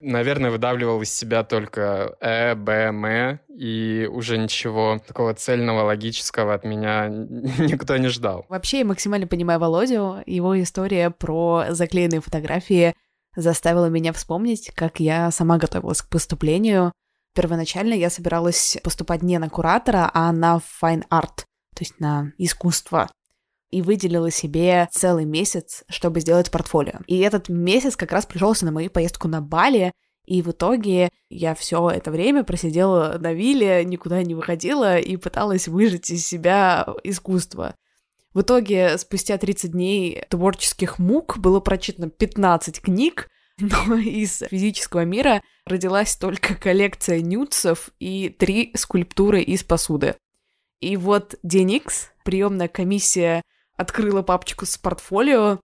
наверное, 0.00 0.50
выдавливал 0.50 1.02
из 1.02 1.12
себя 1.12 1.42
только 1.42 2.16
э, 2.20 2.54
б, 2.54 2.72
м, 2.72 3.40
и 3.48 4.08
уже 4.10 4.38
ничего 4.38 5.00
такого 5.06 5.34
цельного, 5.34 5.82
логического 5.82 6.54
от 6.54 6.64
меня 6.64 7.08
никто 7.08 7.96
не 7.96 8.08
ждал. 8.08 8.46
Вообще, 8.48 8.80
я 8.80 8.84
максимально 8.84 9.26
понимаю 9.26 9.58
Володю. 9.58 10.22
Его 10.26 10.60
история 10.60 11.10
про 11.10 11.66
заклеенные 11.70 12.20
фотографии 12.20 12.94
заставила 13.40 13.86
меня 13.86 14.12
вспомнить, 14.12 14.70
как 14.74 15.00
я 15.00 15.30
сама 15.30 15.58
готовилась 15.58 16.02
к 16.02 16.08
поступлению 16.08 16.92
Первоначально 17.38 17.94
я 17.94 18.10
собиралась 18.10 18.78
поступать 18.82 19.22
не 19.22 19.38
на 19.38 19.48
куратора, 19.48 20.10
а 20.12 20.32
на 20.32 20.60
fine 20.82 21.04
art, 21.08 21.44
то 21.72 21.80
есть 21.80 22.00
на 22.00 22.32
искусство 22.36 23.08
и 23.70 23.80
выделила 23.80 24.30
себе 24.32 24.88
целый 24.90 25.24
месяц, 25.24 25.84
чтобы 25.88 26.18
сделать 26.18 26.50
портфолио. 26.50 27.00
И 27.06 27.18
этот 27.18 27.48
месяц 27.48 27.94
как 27.94 28.10
раз 28.10 28.26
пришелся 28.26 28.64
на 28.64 28.72
мою 28.72 28.90
поездку 28.90 29.28
на 29.28 29.40
Бали, 29.40 29.92
и 30.24 30.42
в 30.42 30.50
итоге 30.50 31.10
я 31.30 31.54
все 31.54 31.90
это 31.90 32.10
время 32.10 32.42
просидела 32.42 33.18
на 33.20 33.32
вилле, 33.32 33.84
никуда 33.84 34.22
не 34.24 34.34
выходила 34.34 34.98
и 34.98 35.16
пыталась 35.16 35.68
выжить 35.68 36.10
из 36.10 36.26
себя 36.26 36.88
искусство. 37.04 37.76
В 38.34 38.42
итоге, 38.42 38.98
спустя 38.98 39.38
30 39.38 39.72
дней 39.72 40.22
творческих 40.28 40.98
мук 40.98 41.38
было 41.38 41.60
прочитано 41.60 42.10
15 42.10 42.80
книг, 42.80 43.28
но 43.58 43.96
из 43.96 44.42
физического 44.50 45.04
мира 45.04 45.42
родилась 45.64 46.16
только 46.16 46.54
коллекция 46.54 47.20
нюцев 47.20 47.90
и 47.98 48.28
три 48.28 48.72
скульптуры 48.74 49.42
из 49.42 49.64
посуды. 49.64 50.16
И 50.80 50.96
вот 50.96 51.36
день 51.42 51.72
X, 51.72 52.12
приемная 52.24 52.68
комиссия 52.68 53.42
открыла 53.76 54.22
папочку 54.22 54.66
с 54.66 54.76
портфолио, 54.76 55.60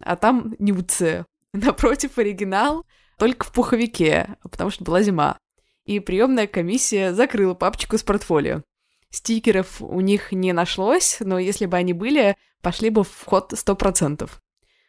а 0.00 0.16
там 0.16 0.54
нюцы. 0.58 1.24
Напротив 1.52 2.18
оригинал, 2.18 2.84
только 3.18 3.46
в 3.46 3.52
пуховике, 3.52 4.36
потому 4.42 4.70
что 4.70 4.84
была 4.84 5.02
зима. 5.02 5.38
И 5.84 6.00
приемная 6.00 6.46
комиссия 6.46 7.14
закрыла 7.14 7.54
папочку 7.54 7.96
с 7.96 8.02
портфолио. 8.02 8.62
Стикеров 9.16 9.80
у 9.80 10.00
них 10.00 10.32
не 10.32 10.52
нашлось, 10.52 11.16
но 11.20 11.38
если 11.38 11.64
бы 11.64 11.78
они 11.78 11.94
были, 11.94 12.36
пошли 12.60 12.90
бы 12.90 13.02
в 13.02 13.24
ход 13.24 13.54
100%. 13.54 14.28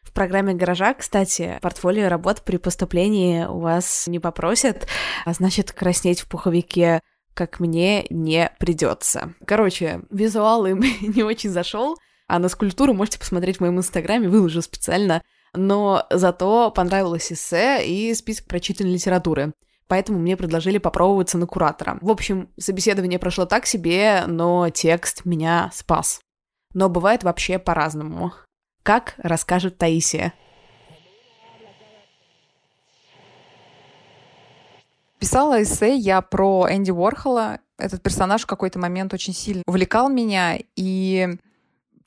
В 0.02 0.12
программе 0.12 0.54
«Гаража», 0.54 0.94
кстати, 0.94 1.58
портфолио 1.62 2.10
работ 2.10 2.42
при 2.44 2.58
поступлении 2.58 3.46
у 3.46 3.60
вас 3.60 4.06
не 4.08 4.20
попросят, 4.20 4.88
а 5.26 5.34
значит, 5.34 5.72
краснеть 5.72 6.22
в 6.22 6.28
пуховике 6.28 7.02
как 7.34 7.60
мне 7.60 8.06
не 8.10 8.52
придется. 8.60 9.34
Короче, 9.46 10.02
визуал 10.10 10.66
им 10.66 10.84
не 11.02 11.24
очень 11.24 11.52
зашел, 11.52 11.96
а 12.28 12.40
на 12.40 12.50
скульптуру 12.50 12.94
можете 12.94 13.20
посмотреть 13.20 13.58
в 13.58 13.60
моем 13.62 13.78
инстаграме, 13.78 14.28
выложу 14.28 14.62
специально. 14.62 15.22
Но 15.54 16.06
зато 16.10 16.72
понравилось 16.72 17.32
эссе 17.32 17.86
и 17.88 18.14
список 18.14 18.48
прочитанной 18.48 18.92
литературы. 18.92 19.54
Поэтому 19.88 20.20
мне 20.20 20.36
предложили 20.36 20.78
попробоваться 20.78 21.38
на 21.38 21.48
куратора. 21.48 21.98
В 22.02 22.12
общем, 22.12 22.50
собеседование 22.58 23.20
прошло 23.20 23.46
так 23.46 23.66
себе, 23.66 24.24
но 24.28 24.70
текст 24.70 25.26
меня 25.26 25.72
спас. 25.74 26.20
Но 26.74 26.90
бывает 26.90 27.24
вообще 27.24 27.58
по-разному. 27.58 28.34
Как 28.84 29.16
расскажет 29.18 29.78
Таисия. 29.78 30.34
Писала 35.20 35.64
эссе 35.64 35.96
я 35.96 36.22
про 36.22 36.68
Энди 36.70 36.92
Уорхола. 36.92 37.60
Этот 37.78 38.02
персонаж 38.04 38.44
в 38.44 38.48
какой-то 38.48 38.80
момент 38.80 39.14
очень 39.14 39.34
сильно 39.34 39.64
увлекал 39.66 40.10
меня, 40.10 40.58
и 40.76 41.38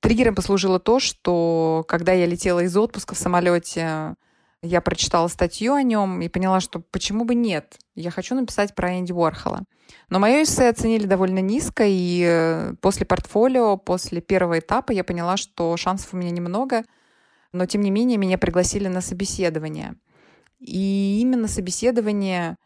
триггером 0.01 0.35
послужило 0.35 0.79
то, 0.79 1.01
что 1.01 1.85
когда 1.89 2.13
я 2.13 2.27
летела 2.27 2.61
из 2.61 2.77
отпуска 2.77 3.15
в 3.15 3.19
самолете, 3.19 4.15
я 4.63 4.81
прочитала 4.81 5.29
статью 5.29 5.75
о 5.75 5.83
нем 5.83 6.21
и 6.21 6.29
поняла, 6.29 6.61
что 6.61 6.81
почему 6.81 7.25
бы 7.25 7.35
нет? 7.35 7.79
Я 7.95 8.11
хочу 8.11 8.35
написать 8.35 8.75
про 8.75 8.99
Энди 8.99 9.13
Уорхола. 9.13 9.65
Но 10.09 10.19
мое 10.19 10.43
эссе 10.43 10.69
оценили 10.69 11.07
довольно 11.07 11.41
низко, 11.41 11.85
и 11.87 12.25
э, 12.27 12.75
после 12.81 13.07
портфолио, 13.07 13.77
после 13.77 14.21
первого 14.21 14.59
этапа 14.59 14.93
я 14.93 15.03
поняла, 15.03 15.37
что 15.37 15.77
шансов 15.77 16.13
у 16.13 16.17
меня 16.17 16.31
немного, 16.31 16.85
но 17.53 17.67
тем 17.67 17.81
не 17.81 17.91
менее 17.91 18.19
меня 18.19 18.39
пригласили 18.39 18.89
на 18.89 19.01
собеседование. 19.01 19.95
И 20.59 21.19
именно 21.21 21.49
собеседование 21.49 22.57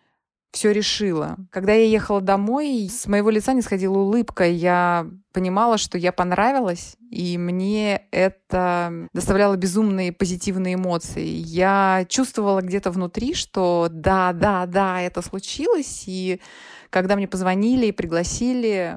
все 0.54 0.72
решила. 0.72 1.36
Когда 1.50 1.72
я 1.72 1.84
ехала 1.84 2.20
домой, 2.20 2.88
с 2.88 3.06
моего 3.08 3.30
лица 3.30 3.52
не 3.52 3.60
сходила 3.60 3.98
улыбка. 3.98 4.48
Я 4.48 5.06
понимала, 5.32 5.78
что 5.78 5.98
я 5.98 6.12
понравилась, 6.12 6.96
и 7.10 7.36
мне 7.36 8.06
это 8.12 9.08
доставляло 9.12 9.56
безумные 9.56 10.12
позитивные 10.12 10.74
эмоции. 10.74 11.26
Я 11.26 12.06
чувствовала 12.08 12.60
где-то 12.60 12.92
внутри, 12.92 13.34
что 13.34 13.88
да, 13.90 14.32
да, 14.32 14.66
да, 14.66 15.00
это 15.00 15.22
случилось. 15.22 16.04
И 16.06 16.40
когда 16.88 17.16
мне 17.16 17.26
позвонили 17.26 17.86
и 17.86 17.92
пригласили, 17.92 18.96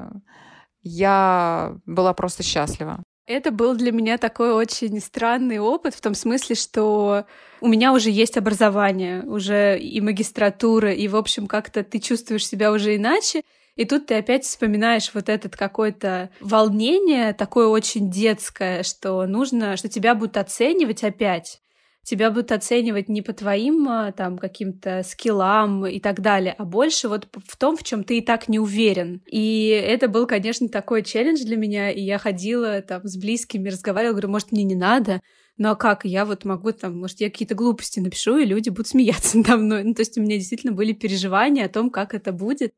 я 0.83 1.75
была 1.87 2.13
просто 2.13 2.43
счастлива. 2.43 3.01
Это 3.27 3.51
был 3.51 3.75
для 3.75 3.91
меня 3.91 4.17
такой 4.17 4.53
очень 4.53 5.01
странный 5.01 5.59
опыт 5.59 5.93
в 5.93 5.99
том 5.99 6.15
смысле, 6.15 6.55
что 6.55 7.25
у 7.59 7.67
меня 7.67 7.91
уже 7.91 8.09
есть 8.09 8.37
образование, 8.37 9.21
уже 9.23 9.77
и 9.77 9.99
магистратура, 9.99 10.93
и, 10.93 11.09
в 11.09 11.15
общем, 11.17 11.45
как-то 11.47 11.83
ты 11.83 11.99
чувствуешь 11.99 12.47
себя 12.47 12.71
уже 12.71 12.95
иначе. 12.95 13.41
И 13.75 13.83
тут 13.83 14.07
ты 14.07 14.15
опять 14.15 14.45
вспоминаешь 14.45 15.11
вот 15.13 15.27
этот 15.27 15.57
какое-то 15.57 16.29
волнение, 16.39 17.33
такое 17.33 17.67
очень 17.67 18.09
детское, 18.09 18.81
что 18.83 19.27
нужно, 19.27 19.75
что 19.75 19.89
тебя 19.89 20.15
будут 20.15 20.37
оценивать 20.37 21.03
опять. 21.03 21.61
Тебя 22.07 22.31
будут 22.31 22.53
оценивать 22.53 23.09
не 23.09 23.21
по 23.21 23.33
твоим 23.33 23.89
а, 23.89 24.13
там 24.13 24.37
каким-то 24.37 25.03
скиллам 25.03 25.85
и 25.85 25.99
так 25.99 26.21
далее, 26.21 26.55
а 26.57 26.63
больше 26.63 27.09
вот 27.09 27.27
в 27.45 27.57
том, 27.57 27.75
в 27.75 27.83
чем 27.83 28.05
ты 28.05 28.19
и 28.19 28.21
так 28.21 28.47
не 28.47 28.59
уверен. 28.59 29.21
И 29.29 29.67
это 29.67 30.07
был, 30.07 30.25
конечно, 30.25 30.69
такой 30.69 31.03
челлендж 31.03 31.43
для 31.43 31.57
меня, 31.57 31.91
и 31.91 31.99
я 31.99 32.17
ходила 32.17 32.81
там 32.81 33.01
с 33.03 33.17
близкими, 33.17 33.67
разговаривала, 33.67 34.13
говорю, 34.13 34.29
может, 34.29 34.53
мне 34.53 34.63
не 34.63 34.75
надо, 34.75 35.19
ну 35.57 35.71
а 35.71 35.75
как? 35.75 36.05
Я 36.05 36.23
вот 36.23 36.45
могу 36.45 36.71
там, 36.71 36.97
может, 36.97 37.19
я 37.19 37.29
какие-то 37.29 37.55
глупости 37.55 37.99
напишу, 37.99 38.37
и 38.37 38.45
люди 38.45 38.69
будут 38.69 38.87
смеяться 38.87 39.37
надо 39.39 39.57
мной. 39.57 39.83
Ну, 39.83 39.93
то 39.93 39.99
есть 39.99 40.17
у 40.17 40.21
меня 40.21 40.37
действительно 40.37 40.71
были 40.71 40.93
переживания 40.93 41.65
о 41.65 41.69
том, 41.69 41.89
как 41.89 42.13
это 42.13 42.31
будет. 42.31 42.73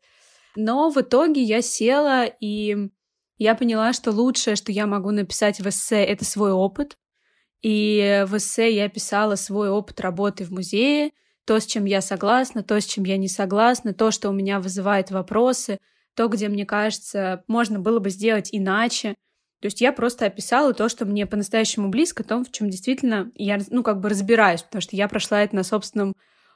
Но 0.55 0.89
в 0.89 0.97
итоге 0.97 1.43
я 1.43 1.61
села, 1.61 2.25
и 2.25 2.89
я 3.37 3.53
поняла, 3.53 3.93
что 3.93 4.09
лучшее, 4.09 4.55
что 4.55 4.71
я 4.71 4.87
могу 4.87 5.11
написать 5.11 5.59
в 5.59 5.69
эссе, 5.69 6.03
это 6.03 6.25
свой 6.25 6.51
опыт. 6.51 6.97
И 7.61 8.23
в 8.27 8.37
эссе 8.37 8.73
я 8.73 8.87
писала 8.89 9.35
свой 9.35 9.69
опыт 9.69 9.99
работы 9.99 10.45
в 10.45 10.51
музее, 10.51 11.11
то, 11.45 11.59
с 11.59 11.65
чем 11.65 11.85
я 11.85 12.01
согласна, 12.01 12.63
то, 12.63 12.79
с 12.79 12.85
чем 12.85 13.03
я 13.03 13.17
не 13.17 13.27
согласна, 13.27 13.93
то, 13.93 14.11
что 14.11 14.29
у 14.29 14.33
меня 14.33 14.59
вызывает 14.59 15.11
вопросы, 15.11 15.79
то, 16.15 16.27
где, 16.27 16.47
мне 16.47 16.65
кажется, 16.65 17.43
можно 17.47 17.79
было 17.79 17.99
бы 17.99 18.09
сделать 18.09 18.49
иначе. 18.51 19.15
То 19.61 19.65
есть 19.65 19.81
я 19.81 19.91
просто 19.91 20.25
описала 20.25 20.73
то, 20.73 20.87
что 20.87 21.05
мне 21.05 21.25
по-настоящему 21.25 21.89
близко, 21.89 22.23
то, 22.23 22.43
в 22.43 22.51
чем 22.51 22.69
действительно 22.69 23.31
я, 23.35 23.59
ну, 23.69 23.83
как 23.83 23.99
бы 23.99 24.09
разбираюсь, 24.09 24.61
потому 24.61 24.81
что 24.81 24.95
я 24.95 25.07
прошла 25.07 25.41
это 25.41 25.55
на 25.55 25.63
собственном 25.63 26.13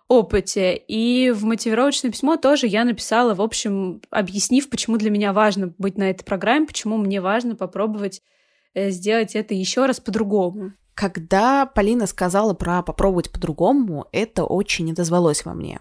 опыте. 0.07 0.75
И 0.75 1.31
в 1.31 1.43
мотивировочное 1.43 2.12
письмо 2.12 2.38
тоже 2.38 2.67
я 2.67 2.86
написала, 2.86 3.33
в 3.33 3.41
общем, 3.41 4.01
объяснив, 4.10 4.69
почему 4.69 4.98
для 4.98 5.10
меня 5.10 5.33
важно 5.33 5.74
быть 5.77 5.98
на 5.98 6.10
этой 6.10 6.24
программе, 6.24 6.67
почему 6.67 6.98
мне 6.98 7.19
важно 7.19 7.55
попробовать 7.55 8.22
э, 8.74 8.89
сделать 8.89 9.36
это 9.36 9.53
еще 9.53 9.86
раз 9.86 10.00
по-другому. 10.00 10.74
Когда 10.95 11.65
Полина 11.65 12.05
сказала 12.07 12.53
про 12.53 12.83
попробовать 12.83 13.31
по-другому, 13.31 14.07
это 14.12 14.45
очень 14.45 14.91
отозвалось 14.91 15.43
во 15.45 15.53
мне. 15.53 15.79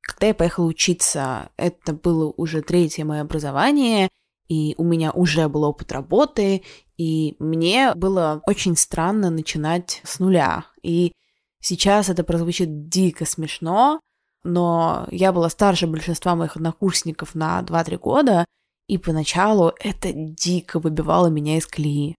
Когда 0.00 0.28
я 0.28 0.34
поехала 0.34 0.66
учиться, 0.66 1.50
это 1.56 1.92
было 1.92 2.32
уже 2.36 2.62
третье 2.62 3.04
мое 3.04 3.20
образование, 3.20 4.08
и 4.48 4.74
у 4.78 4.84
меня 4.84 5.12
уже 5.12 5.48
был 5.48 5.62
опыт 5.62 5.92
работы, 5.92 6.62
и 6.96 7.36
мне 7.38 7.94
было 7.94 8.42
очень 8.46 8.76
странно 8.76 9.30
начинать 9.30 10.00
с 10.04 10.18
нуля. 10.18 10.66
И 10.82 11.12
сейчас 11.60 12.08
это 12.08 12.24
прозвучит 12.24 12.88
дико 12.88 13.24
смешно, 13.24 14.00
но 14.42 15.06
я 15.12 15.32
была 15.32 15.48
старше 15.48 15.86
большинства 15.86 16.34
моих 16.34 16.56
однокурсников 16.56 17.36
на 17.36 17.62
2-3 17.62 17.98
года, 17.98 18.44
и 18.88 18.98
поначалу 18.98 19.72
это 19.78 20.10
дико 20.12 20.80
выбивало 20.80 21.28
меня 21.28 21.56
из 21.56 21.66
колеи. 21.66 22.16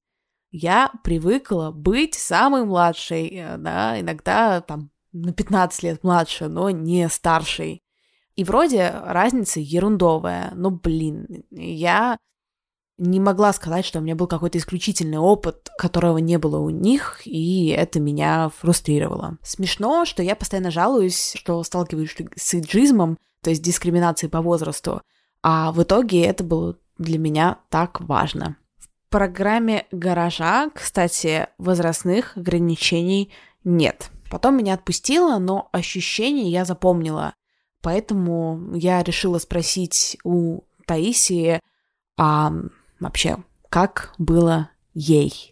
Я 0.51 0.91
привыкла 1.03 1.71
быть 1.71 2.15
самой 2.15 2.65
младшей, 2.65 3.27
э, 3.29 3.57
да, 3.57 3.99
иногда 3.99 4.61
там 4.61 4.91
на 5.13 5.33
15 5.33 5.83
лет 5.83 6.03
младше, 6.03 6.49
но 6.49 6.69
не 6.69 7.07
старшей. 7.09 7.81
И 8.35 8.43
вроде 8.43 8.89
разница 8.89 9.59
ерундовая, 9.59 10.51
но, 10.55 10.69
блин, 10.71 11.43
я 11.51 12.17
не 12.97 13.19
могла 13.19 13.51
сказать, 13.51 13.85
что 13.85 13.99
у 13.99 14.01
меня 14.01 14.15
был 14.15 14.27
какой-то 14.27 14.57
исключительный 14.57 15.17
опыт, 15.17 15.69
которого 15.77 16.19
не 16.19 16.37
было 16.37 16.59
у 16.59 16.69
них, 16.69 17.21
и 17.25 17.69
это 17.69 17.99
меня 17.99 18.49
фрустрировало. 18.49 19.37
Смешно, 19.41 20.05
что 20.05 20.21
я 20.21 20.35
постоянно 20.35 20.69
жалуюсь, 20.69 21.33
что 21.35 21.63
сталкиваюсь 21.63 22.15
с 22.35 22.53
иджизмом, 22.53 23.17
то 23.41 23.49
есть 23.49 23.63
дискриминацией 23.63 24.29
по 24.29 24.41
возрасту, 24.41 25.01
а 25.41 25.71
в 25.71 25.81
итоге 25.81 26.23
это 26.23 26.43
было 26.43 26.77
для 26.97 27.17
меня 27.17 27.57
так 27.69 28.01
важно. 28.01 28.57
Программе 29.11 29.87
«Гаража», 29.91 30.69
кстати, 30.73 31.47
возрастных 31.57 32.37
ограничений 32.37 33.33
нет. 33.65 34.09
Потом 34.31 34.55
меня 34.57 34.73
отпустило, 34.75 35.37
но 35.37 35.67
ощущения 35.73 36.49
я 36.49 36.63
запомнила. 36.63 37.33
Поэтому 37.81 38.73
я 38.73 39.03
решила 39.03 39.37
спросить 39.39 40.17
у 40.23 40.61
Таисии, 40.87 41.59
а 42.17 42.53
вообще, 43.01 43.43
как 43.69 44.13
было 44.17 44.69
ей? 44.93 45.50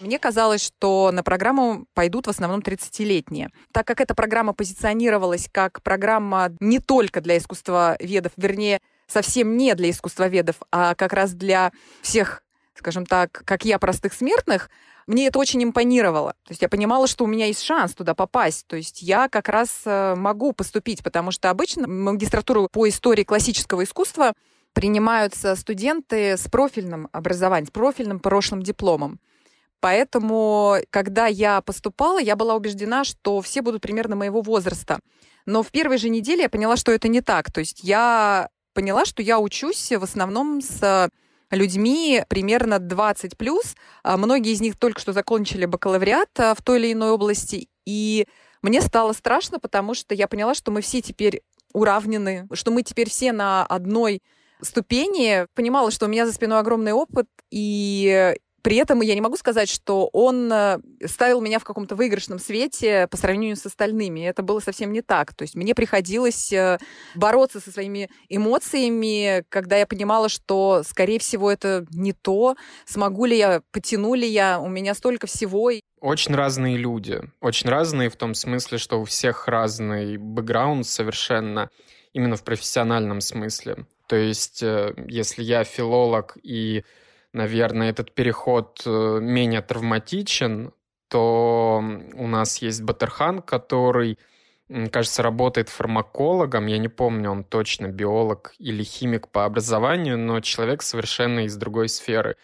Мне 0.00 0.18
казалось, 0.18 0.64
что 0.64 1.10
на 1.12 1.22
программу 1.22 1.86
пойдут 1.94 2.26
в 2.26 2.30
основном 2.30 2.60
30-летние. 2.60 3.50
Так 3.72 3.86
как 3.86 4.00
эта 4.00 4.14
программа 4.14 4.52
позиционировалась 4.52 5.48
как 5.50 5.82
программа 5.82 6.50
не 6.60 6.78
только 6.78 7.20
для 7.20 7.36
искусства 7.36 7.96
ведов, 8.00 8.32
вернее, 8.36 8.80
совсем 9.08 9.56
не 9.56 9.74
для 9.74 9.90
искусствоведов, 9.90 10.56
а 10.70 10.94
как 10.94 11.12
раз 11.12 11.32
для 11.32 11.72
всех, 12.02 12.42
скажем 12.74 13.06
так, 13.06 13.42
как 13.44 13.64
я, 13.64 13.78
простых 13.78 14.12
смертных, 14.12 14.70
мне 15.08 15.26
это 15.26 15.38
очень 15.38 15.64
импонировало. 15.64 16.32
То 16.44 16.50
есть 16.50 16.62
я 16.62 16.68
понимала, 16.68 17.06
что 17.06 17.24
у 17.24 17.26
меня 17.26 17.46
есть 17.46 17.62
шанс 17.62 17.94
туда 17.94 18.14
попасть. 18.14 18.66
То 18.66 18.76
есть 18.76 19.00
я 19.00 19.28
как 19.28 19.48
раз 19.48 19.80
э, 19.86 20.14
могу 20.14 20.52
поступить, 20.52 21.02
потому 21.02 21.30
что 21.30 21.48
обычно 21.48 21.88
магистратуру 21.88 22.68
по 22.70 22.86
истории 22.88 23.24
классического 23.24 23.84
искусства 23.84 24.34
принимаются 24.74 25.56
студенты 25.56 26.36
с 26.36 26.48
профильным 26.50 27.08
образованием, 27.10 27.66
с 27.66 27.70
профильным 27.70 28.20
прошлым 28.20 28.62
дипломом. 28.62 29.18
Поэтому, 29.80 30.76
когда 30.90 31.26
я 31.26 31.60
поступала, 31.60 32.18
я 32.18 32.36
была 32.36 32.54
убеждена, 32.54 33.04
что 33.04 33.40
все 33.40 33.62
будут 33.62 33.82
примерно 33.82 34.16
моего 34.16 34.40
возраста. 34.42 34.98
Но 35.46 35.62
в 35.62 35.70
первой 35.70 35.98
же 35.98 36.08
неделе 36.08 36.42
я 36.42 36.48
поняла, 36.48 36.76
что 36.76 36.92
это 36.92 37.08
не 37.08 37.20
так. 37.20 37.52
То 37.52 37.60
есть 37.60 37.80
я 37.82 38.48
поняла, 38.74 39.04
что 39.04 39.22
я 39.22 39.38
учусь 39.38 39.90
в 39.90 40.02
основном 40.02 40.60
с 40.60 41.10
людьми 41.50 42.22
примерно 42.28 42.78
20 42.78 43.36
плюс. 43.36 43.74
А 44.02 44.16
многие 44.16 44.52
из 44.52 44.60
них 44.60 44.76
только 44.76 45.00
что 45.00 45.12
закончили 45.12 45.64
бакалавриат 45.64 46.28
а, 46.38 46.54
в 46.54 46.62
той 46.62 46.78
или 46.80 46.92
иной 46.92 47.10
области. 47.10 47.68
И 47.86 48.26
мне 48.62 48.80
стало 48.82 49.12
страшно, 49.12 49.58
потому 49.58 49.94
что 49.94 50.14
я 50.14 50.28
поняла, 50.28 50.54
что 50.54 50.70
мы 50.70 50.80
все 50.80 51.00
теперь 51.00 51.42
уравнены, 51.72 52.48
что 52.52 52.70
мы 52.70 52.82
теперь 52.82 53.08
все 53.08 53.32
на 53.32 53.64
одной 53.64 54.20
ступени. 54.60 55.46
Понимала, 55.54 55.90
что 55.90 56.06
у 56.06 56.08
меня 56.08 56.26
за 56.26 56.32
спиной 56.32 56.58
огромный 56.58 56.92
опыт, 56.92 57.28
и 57.50 58.34
при 58.68 58.76
этом 58.76 59.00
я 59.00 59.14
не 59.14 59.22
могу 59.22 59.38
сказать, 59.38 59.70
что 59.70 60.10
он 60.12 60.52
э, 60.52 60.78
ставил 61.06 61.40
меня 61.40 61.58
в 61.58 61.64
каком-то 61.64 61.94
выигрышном 61.94 62.38
свете 62.38 63.08
по 63.10 63.16
сравнению 63.16 63.56
с 63.56 63.64
остальными. 63.64 64.20
Это 64.20 64.42
было 64.42 64.60
совсем 64.60 64.92
не 64.92 65.00
так. 65.00 65.32
То 65.32 65.44
есть 65.44 65.54
мне 65.54 65.74
приходилось 65.74 66.52
э, 66.52 66.76
бороться 67.14 67.60
со 67.60 67.70
своими 67.72 68.10
эмоциями, 68.28 69.42
когда 69.48 69.78
я 69.78 69.86
понимала, 69.86 70.28
что, 70.28 70.82
скорее 70.86 71.18
всего, 71.18 71.50
это 71.50 71.86
не 71.92 72.12
то. 72.12 72.56
Смогу 72.84 73.24
ли 73.24 73.38
я, 73.38 73.62
потяну 73.72 74.12
ли 74.12 74.28
я, 74.28 74.60
у 74.60 74.68
меня 74.68 74.92
столько 74.92 75.26
всего. 75.26 75.70
Очень 76.02 76.34
разные 76.34 76.76
люди. 76.76 77.22
Очень 77.40 77.70
разные 77.70 78.10
в 78.10 78.16
том 78.16 78.34
смысле, 78.34 78.76
что 78.76 79.00
у 79.00 79.06
всех 79.06 79.48
разный 79.48 80.18
бэкграунд 80.18 80.86
совершенно, 80.86 81.70
именно 82.12 82.36
в 82.36 82.44
профессиональном 82.44 83.22
смысле. 83.22 83.86
То 84.08 84.16
есть, 84.16 84.62
э, 84.62 84.92
если 85.08 85.42
я 85.42 85.64
филолог 85.64 86.36
и 86.42 86.84
наверное, 87.32 87.90
этот 87.90 88.14
переход 88.14 88.82
э, 88.86 89.18
менее 89.20 89.62
травматичен, 89.62 90.72
то 91.08 91.82
у 92.14 92.26
нас 92.26 92.58
есть 92.58 92.82
Батерхан, 92.82 93.40
который, 93.40 94.18
кажется, 94.90 95.22
работает 95.22 95.68
фармакологом. 95.68 96.66
Я 96.66 96.78
не 96.78 96.88
помню, 96.88 97.30
он 97.30 97.44
точно 97.44 97.88
биолог 97.88 98.54
или 98.58 98.82
химик 98.82 99.28
по 99.28 99.44
образованию, 99.44 100.18
но 100.18 100.40
человек 100.40 100.82
совершенно 100.82 101.40
из 101.46 101.56
другой 101.56 101.88
сферы. 101.88 102.36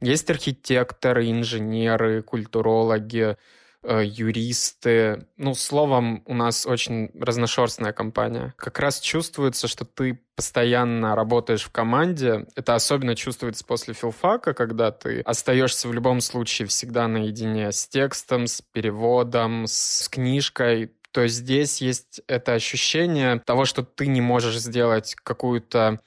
Есть 0.00 0.30
архитекторы, 0.30 1.30
инженеры, 1.30 2.22
культурологи, 2.22 3.36
юристы. 3.84 5.26
Ну, 5.36 5.54
словом, 5.54 6.22
у 6.26 6.34
нас 6.34 6.66
очень 6.66 7.10
разношерстная 7.18 7.92
компания. 7.92 8.54
Как 8.56 8.78
раз 8.78 9.00
чувствуется, 9.00 9.68
что 9.68 9.84
ты 9.84 10.20
постоянно 10.36 11.14
работаешь 11.14 11.64
в 11.64 11.70
команде. 11.70 12.46
Это 12.54 12.74
особенно 12.74 13.14
чувствуется 13.16 13.64
после 13.64 13.94
филфака, 13.94 14.54
когда 14.54 14.90
ты 14.92 15.20
остаешься 15.20 15.88
в 15.88 15.94
любом 15.94 16.20
случае 16.20 16.68
всегда 16.68 17.08
наедине 17.08 17.72
с 17.72 17.86
текстом, 17.88 18.46
с 18.46 18.62
переводом, 18.62 19.64
с 19.66 20.08
книжкой. 20.08 20.92
То 21.10 21.22
есть 21.22 21.36
здесь 21.36 21.80
есть 21.82 22.22
это 22.26 22.54
ощущение 22.54 23.40
того, 23.40 23.64
что 23.64 23.82
ты 23.82 24.06
не 24.06 24.20
можешь 24.20 24.58
сделать 24.58 25.14
какую-то 25.14 26.00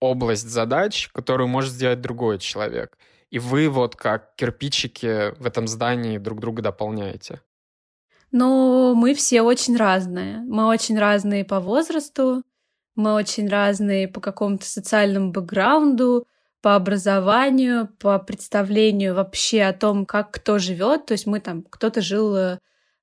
область 0.00 0.48
задач, 0.48 1.08
которую 1.12 1.48
может 1.48 1.72
сделать 1.72 2.00
другой 2.00 2.38
человек 2.38 2.96
и 3.30 3.38
вы 3.38 3.68
вот 3.68 3.96
как 3.96 4.34
кирпичики 4.34 5.32
в 5.40 5.46
этом 5.46 5.68
здании 5.68 6.18
друг 6.18 6.40
друга 6.40 6.62
дополняете? 6.62 7.40
Ну, 8.32 8.94
мы 8.94 9.14
все 9.14 9.42
очень 9.42 9.76
разные. 9.76 10.38
Мы 10.38 10.66
очень 10.66 10.98
разные 10.98 11.44
по 11.44 11.60
возрасту, 11.60 12.42
Мы 12.96 13.14
очень 13.14 13.48
разные 13.48 14.08
по 14.08 14.20
какому-то 14.20 14.66
социальному 14.66 15.30
бэкграунду, 15.30 16.26
по 16.60 16.74
образованию, 16.74 17.88
по 17.98 18.18
представлению 18.18 19.14
вообще 19.14 19.62
о 19.62 19.72
том, 19.72 20.04
как 20.04 20.32
кто 20.32 20.58
живет. 20.58 21.06
То 21.06 21.12
есть 21.12 21.26
мы 21.26 21.40
там, 21.40 21.62
кто-то 21.62 22.02
жил 22.02 22.36
э, 22.36 22.58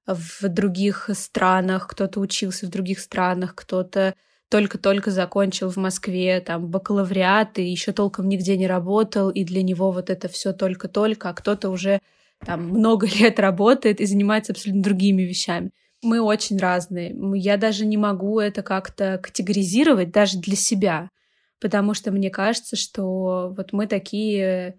в 0.05 0.47
других 0.49 1.09
странах, 1.13 1.87
кто-то 1.87 2.19
учился 2.19 2.67
в 2.67 2.69
других 2.69 2.99
странах, 2.99 3.55
кто-то 3.55 4.13
только-только 4.49 5.11
закончил 5.11 5.69
в 5.69 5.77
Москве 5.77 6.39
там 6.39 6.67
бакалавриат 6.67 7.59
и 7.59 7.69
еще 7.69 7.91
толком 7.91 8.29
нигде 8.29 8.55
не 8.57 8.67
работал, 8.67 9.29
и 9.29 9.43
для 9.43 9.61
него 9.61 9.91
вот 9.91 10.09
это 10.09 10.27
все 10.27 10.53
только-только, 10.53 11.29
а 11.29 11.33
кто-то 11.33 11.69
уже 11.69 11.99
там 12.45 12.69
много 12.69 13.07
лет 13.19 13.39
работает 13.39 13.99
и 13.99 14.05
занимается 14.05 14.53
абсолютно 14.53 14.83
другими 14.83 15.23
вещами. 15.23 15.71
Мы 16.03 16.21
очень 16.21 16.57
разные. 16.57 17.15
Я 17.35 17.57
даже 17.57 17.85
не 17.85 17.97
могу 17.97 18.39
это 18.39 18.61
как-то 18.61 19.19
категоризировать 19.21 20.11
даже 20.11 20.37
для 20.39 20.55
себя, 20.55 21.09
потому 21.59 21.93
что 21.93 22.11
мне 22.11 22.29
кажется, 22.29 22.75
что 22.75 23.53
вот 23.55 23.73
мы 23.73 23.87
такие 23.87 24.77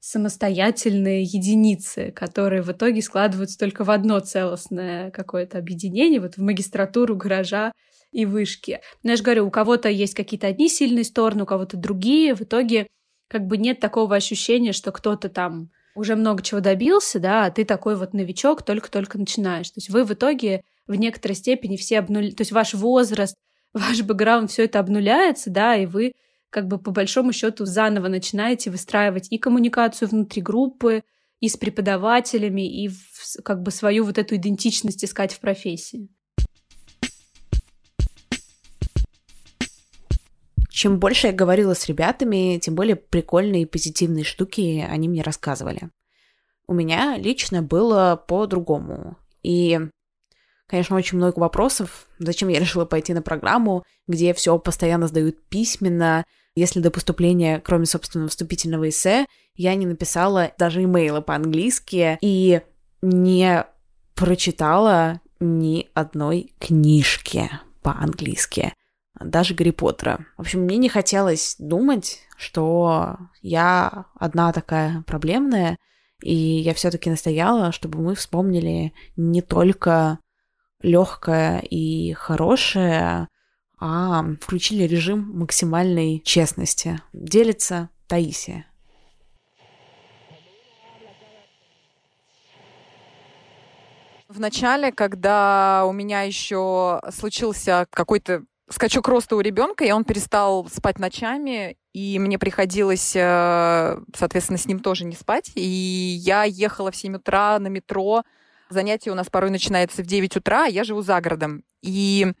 самостоятельные 0.00 1.22
единицы, 1.22 2.10
которые 2.10 2.62
в 2.62 2.70
итоге 2.70 3.00
складываются 3.00 3.58
только 3.58 3.84
в 3.84 3.90
одно 3.90 4.20
целостное 4.20 5.10
какое-то 5.10 5.58
объединение, 5.58 6.20
вот 6.20 6.34
в 6.36 6.42
магистратуру 6.42 7.16
гаража 7.16 7.72
и 8.14 8.26
вышки. 8.26 8.80
Но 9.02 9.10
я 9.10 9.16
же 9.16 9.24
говорю, 9.24 9.46
у 9.46 9.50
кого-то 9.50 9.88
есть 9.88 10.14
какие-то 10.14 10.46
одни 10.46 10.68
сильные 10.68 11.04
стороны, 11.04 11.42
у 11.42 11.46
кого-то 11.46 11.76
другие. 11.76 12.34
В 12.34 12.42
итоге 12.42 12.86
как 13.28 13.46
бы 13.46 13.56
нет 13.56 13.80
такого 13.80 14.14
ощущения, 14.14 14.72
что 14.72 14.92
кто-то 14.92 15.28
там 15.28 15.70
уже 15.96 16.14
много 16.14 16.42
чего 16.42 16.60
добился, 16.60 17.18
да, 17.18 17.46
а 17.46 17.50
ты 17.50 17.64
такой 17.64 17.96
вот 17.96 18.14
новичок, 18.14 18.62
только-только 18.62 19.18
начинаешь. 19.18 19.68
То 19.68 19.78
есть 19.78 19.90
вы 19.90 20.04
в 20.04 20.12
итоге 20.12 20.62
в 20.86 20.94
некоторой 20.94 21.34
степени 21.34 21.76
все 21.76 21.98
обнули... 21.98 22.30
То 22.30 22.42
есть 22.42 22.52
ваш 22.52 22.74
возраст, 22.74 23.34
ваш 23.72 24.02
бэкграунд, 24.02 24.50
все 24.50 24.64
это 24.64 24.78
обнуляется, 24.78 25.50
да, 25.50 25.76
и 25.76 25.86
вы 25.86 26.12
как 26.50 26.68
бы 26.68 26.78
по 26.78 26.92
большому 26.92 27.32
счету 27.32 27.64
заново 27.66 28.06
начинаете 28.06 28.70
выстраивать 28.70 29.26
и 29.32 29.38
коммуникацию 29.38 30.08
внутри 30.08 30.40
группы, 30.40 31.02
и 31.40 31.48
с 31.48 31.56
преподавателями, 31.56 32.84
и 32.84 32.88
в, 32.88 33.42
как 33.44 33.62
бы 33.62 33.72
свою 33.72 34.04
вот 34.04 34.18
эту 34.18 34.36
идентичность 34.36 35.04
искать 35.04 35.34
в 35.34 35.40
профессии. 35.40 36.08
Чем 40.84 40.98
больше 40.98 41.28
я 41.28 41.32
говорила 41.32 41.72
с 41.72 41.86
ребятами, 41.86 42.58
тем 42.58 42.74
более 42.74 42.94
прикольные 42.94 43.62
и 43.62 43.64
позитивные 43.64 44.22
штуки 44.22 44.86
они 44.86 45.08
мне 45.08 45.22
рассказывали. 45.22 45.88
У 46.66 46.74
меня 46.74 47.16
лично 47.16 47.62
было 47.62 48.22
по-другому. 48.28 49.16
И, 49.42 49.80
конечно, 50.66 50.94
очень 50.94 51.16
много 51.16 51.38
вопросов, 51.38 52.06
зачем 52.18 52.50
я 52.50 52.60
решила 52.60 52.84
пойти 52.84 53.14
на 53.14 53.22
программу, 53.22 53.82
где 54.06 54.34
все 54.34 54.58
постоянно 54.58 55.06
сдают 55.06 55.42
письменно, 55.48 56.26
если 56.54 56.80
до 56.80 56.90
поступления, 56.90 57.62
кроме 57.64 57.86
собственного 57.86 58.28
вступительного 58.28 58.90
эссе, 58.90 59.24
я 59.56 59.74
не 59.76 59.86
написала 59.86 60.52
даже 60.58 60.84
имейлы 60.84 61.22
по-английски 61.22 62.18
и 62.20 62.60
не 63.00 63.64
прочитала 64.14 65.22
ни 65.40 65.88
одной 65.94 66.52
книжки 66.58 67.48
по-английски 67.80 68.74
даже 69.20 69.54
Гарри 69.54 69.70
Поттера. 69.70 70.26
В 70.36 70.42
общем, 70.42 70.62
мне 70.62 70.76
не 70.76 70.88
хотелось 70.88 71.56
думать, 71.58 72.20
что 72.36 73.16
я 73.42 74.06
одна 74.18 74.52
такая 74.52 75.02
проблемная, 75.06 75.78
и 76.22 76.34
я 76.34 76.74
все-таки 76.74 77.10
настояла, 77.10 77.72
чтобы 77.72 78.00
мы 78.00 78.14
вспомнили 78.14 78.92
не 79.16 79.42
только 79.42 80.18
легкое 80.82 81.60
и 81.60 82.12
хорошее, 82.12 83.28
а 83.78 84.24
включили 84.40 84.84
режим 84.84 85.30
максимальной 85.38 86.20
честности. 86.20 87.00
Делится 87.12 87.90
Таисия. 88.06 88.66
В 94.28 94.40
начале, 94.40 94.90
когда 94.90 95.84
у 95.86 95.92
меня 95.92 96.22
еще 96.22 97.00
случился 97.12 97.86
какой-то 97.90 98.42
скачок 98.74 99.08
роста 99.08 99.36
у 99.36 99.40
ребенка, 99.40 99.84
и 99.84 99.92
он 99.92 100.04
перестал 100.04 100.68
спать 100.68 100.98
ночами, 100.98 101.76
и 101.92 102.18
мне 102.18 102.38
приходилось, 102.38 103.14
э, 103.14 103.98
соответственно, 104.14 104.58
с 104.58 104.66
ним 104.66 104.80
тоже 104.80 105.04
не 105.04 105.14
спать. 105.14 105.52
И 105.54 105.60
я 105.60 106.42
ехала 106.44 106.90
в 106.90 106.96
7 106.96 107.16
утра 107.16 107.58
на 107.60 107.68
метро. 107.68 108.24
Занятие 108.68 109.12
у 109.12 109.14
нас 109.14 109.30
порой 109.30 109.50
начинается 109.50 110.02
в 110.02 110.06
9 110.06 110.36
утра, 110.36 110.64
а 110.64 110.68
я 110.68 110.82
живу 110.82 111.02
за 111.02 111.20
городом. 111.20 111.62
И 111.82 112.32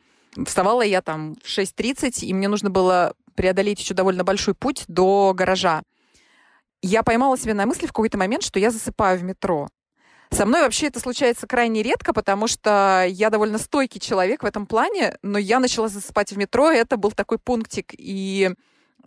вставала 0.44 0.82
я 0.82 1.02
там 1.02 1.36
в 1.36 1.46
6.30, 1.46 2.24
и 2.24 2.34
мне 2.34 2.48
нужно 2.48 2.68
было 2.68 3.14
преодолеть 3.36 3.80
еще 3.80 3.94
довольно 3.94 4.24
большой 4.24 4.54
путь 4.54 4.84
до 4.88 5.32
гаража. 5.34 5.82
Я 6.82 7.02
поймала 7.02 7.38
себя 7.38 7.54
на 7.54 7.66
мысли 7.66 7.86
в 7.86 7.92
какой-то 7.92 8.18
момент, 8.18 8.42
что 8.42 8.58
я 8.58 8.70
засыпаю 8.70 9.18
в 9.18 9.22
метро. 9.22 9.68
Со 10.34 10.46
мной 10.46 10.62
вообще 10.62 10.88
это 10.88 10.98
случается 10.98 11.46
крайне 11.46 11.84
редко, 11.84 12.12
потому 12.12 12.48
что 12.48 13.06
я 13.08 13.30
довольно 13.30 13.56
стойкий 13.56 14.00
человек 14.00 14.42
в 14.42 14.46
этом 14.46 14.66
плане, 14.66 15.16
но 15.22 15.38
я 15.38 15.60
начала 15.60 15.86
засыпать 15.86 16.32
в 16.32 16.36
метро, 16.36 16.72
и 16.72 16.76
это 16.76 16.96
был 16.96 17.12
такой 17.12 17.38
пунктик. 17.38 17.94
И 17.96 18.50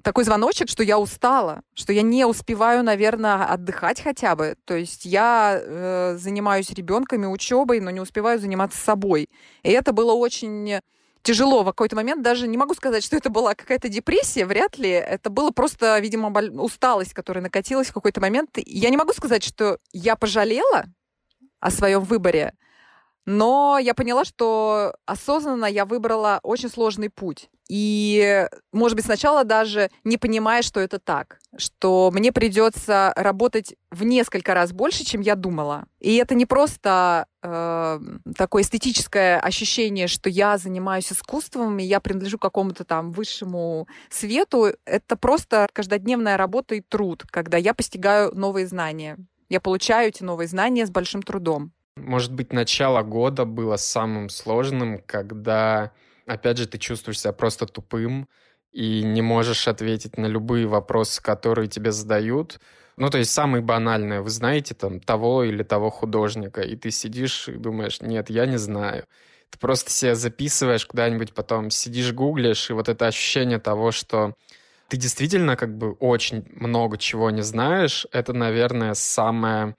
такой 0.04 0.24
звоночек, 0.24 0.70
что 0.70 0.84
я 0.84 0.98
устала, 0.98 1.64
что 1.74 1.92
я 1.92 2.02
не 2.02 2.26
успеваю, 2.26 2.82
наверное, 2.82 3.44
отдыхать 3.44 4.02
хотя 4.02 4.38
бы. 4.38 4.56
То 4.64 4.78
есть 4.78 5.04
я 5.04 5.60
э, 5.62 6.16
занимаюсь 6.18 6.70
ребенками, 6.70 7.26
учебой, 7.26 7.82
но 7.82 7.90
не 7.90 8.00
успеваю 8.00 8.40
заниматься 8.40 8.78
собой. 8.78 9.30
И 9.64 9.70
это 9.70 9.92
было 9.92 10.14
очень 10.14 10.80
тяжело 11.24 11.64
в 11.64 11.66
какой-то 11.66 11.98
момент. 11.98 12.24
Даже 12.24 12.48
не 12.48 12.58
могу 12.58 12.74
сказать, 12.74 13.04
что 13.04 13.18
это 13.18 13.30
была 13.30 13.54
какая-то 13.54 13.90
депрессия, 13.90 14.46
вряд 14.46 14.78
ли. 14.78 14.92
Это 14.92 15.30
было 15.30 15.52
просто, 15.52 16.00
видимо, 16.00 16.30
усталость, 16.62 17.14
которая 17.14 17.44
накатилась 17.44 17.90
в 17.90 17.94
какой-то 17.94 18.22
момент. 18.22 18.52
Я 18.66 18.90
не 18.90 18.96
могу 18.96 19.12
сказать, 19.12 19.44
что 19.44 19.78
я 19.92 20.16
пожалела, 20.16 20.86
о 21.60 21.72
своем 21.72 22.04
выборе. 22.04 22.54
Но 23.28 23.78
я 23.78 23.94
поняла, 23.94 24.24
что 24.24 24.96
осознанно 25.06 25.66
я 25.66 25.86
выбрала 25.86 26.40
очень 26.44 26.70
сложный 26.70 27.10
путь. 27.10 27.50
И, 27.70 28.48
может 28.72 28.96
быть, 28.96 29.04
сначала 29.04 29.44
даже 29.44 29.90
не 30.06 30.18
понимая, 30.18 30.62
что 30.62 30.80
это 30.80 30.98
так, 30.98 31.40
что 31.58 32.10
мне 32.14 32.32
придется 32.32 33.12
работать 33.18 33.76
в 33.92 34.06
несколько 34.06 34.54
раз 34.54 34.72
больше, 34.72 35.04
чем 35.04 35.20
я 35.20 35.36
думала. 35.36 35.88
И 36.00 36.16
это 36.16 36.36
не 36.36 36.46
просто 36.46 37.28
э, 37.44 38.00
такое 38.38 38.64
эстетическое 38.64 39.38
ощущение, 39.40 40.08
что 40.08 40.30
я 40.30 40.58
занимаюсь 40.58 41.12
искусством, 41.12 41.80
и 41.80 41.84
я 41.84 42.00
принадлежу 42.00 42.38
какому-то 42.38 42.86
там 42.86 43.12
высшему 43.12 43.90
свету. 44.10 44.68
Это 44.86 45.18
просто 45.18 45.68
каждодневная 45.74 46.38
работа 46.38 46.76
и 46.76 46.82
труд, 46.82 47.26
когда 47.30 47.58
я 47.58 47.74
постигаю 47.74 48.34
новые 48.34 48.68
знания. 48.68 49.18
Я 49.50 49.62
получаю 49.62 50.10
эти 50.10 50.24
новые 50.24 50.48
знания 50.48 50.86
с 50.86 50.90
большим 50.92 51.24
трудом. 51.24 51.72
Может 51.96 52.34
быть, 52.34 52.54
начало 52.54 53.02
года 53.02 53.46
было 53.46 53.78
самым 53.78 54.30
сложным, 54.30 55.02
когда, 55.06 55.92
опять 56.26 56.58
же, 56.58 56.68
ты 56.68 56.78
чувствуешь 56.78 57.20
себя 57.20 57.34
просто 57.34 57.66
тупым 57.66 58.28
и 58.72 59.02
не 59.04 59.22
можешь 59.22 59.68
ответить 59.68 60.18
на 60.18 60.28
любые 60.28 60.68
вопросы, 60.68 61.22
которые 61.22 61.68
тебе 61.68 61.92
задают. 61.92 62.60
Ну, 62.98 63.10
то 63.10 63.18
есть 63.18 63.32
самые 63.32 63.62
банальные. 63.62 64.22
Вы 64.22 64.30
знаете 64.30 64.76
там 64.76 65.00
того 65.00 65.44
или 65.44 65.64
того 65.64 65.90
художника, 65.90 66.62
и 66.62 66.76
ты 66.76 66.92
сидишь 66.92 67.48
и 67.48 67.54
думаешь, 67.54 68.02
нет, 68.02 68.30
я 68.30 68.46
не 68.46 68.58
знаю. 68.58 69.06
Ты 69.50 69.58
просто 69.60 69.92
себя 69.92 70.14
записываешь 70.14 70.86
куда-нибудь, 70.86 71.34
потом 71.34 71.70
сидишь, 71.70 72.12
гуглишь, 72.12 72.70
и 72.70 72.74
вот 72.74 72.90
это 72.90 73.08
ощущение 73.08 73.60
того, 73.60 73.92
что 73.92 74.34
ты 74.88 74.98
действительно 74.98 75.56
как 75.56 75.78
бы 75.78 75.94
очень 75.94 76.46
много 76.52 76.98
чего 76.98 77.30
не 77.30 77.42
знаешь. 77.42 78.08
Это, 78.12 78.34
наверное, 78.34 78.94
самое 78.94 79.76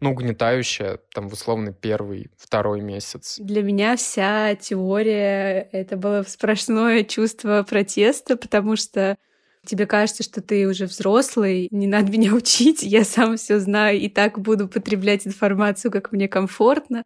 ну, 0.00 0.12
угнетающее, 0.12 0.98
там, 1.12 1.28
в 1.28 1.34
условный 1.34 1.74
первый, 1.74 2.30
второй 2.38 2.80
месяц. 2.80 3.36
Для 3.38 3.62
меня 3.62 3.96
вся 3.96 4.54
теория— 4.54 5.68
это 5.72 5.96
было 5.96 6.24
сплошное 6.26 7.04
чувство 7.04 7.62
протеста, 7.68 8.36
потому 8.36 8.76
что 8.76 9.18
тебе 9.66 9.86
кажется, 9.86 10.22
что 10.22 10.40
ты 10.40 10.66
уже 10.66 10.86
взрослый, 10.86 11.68
не 11.70 11.86
надо 11.86 12.10
меня 12.10 12.32
учить, 12.34 12.82
я 12.82 13.04
сам 13.04 13.36
все 13.36 13.58
знаю 13.60 13.98
и 13.98 14.08
так 14.08 14.38
буду 14.38 14.68
потреблять 14.68 15.26
информацию, 15.26 15.90
как 15.90 16.12
мне 16.12 16.28
комфортно. 16.28 17.04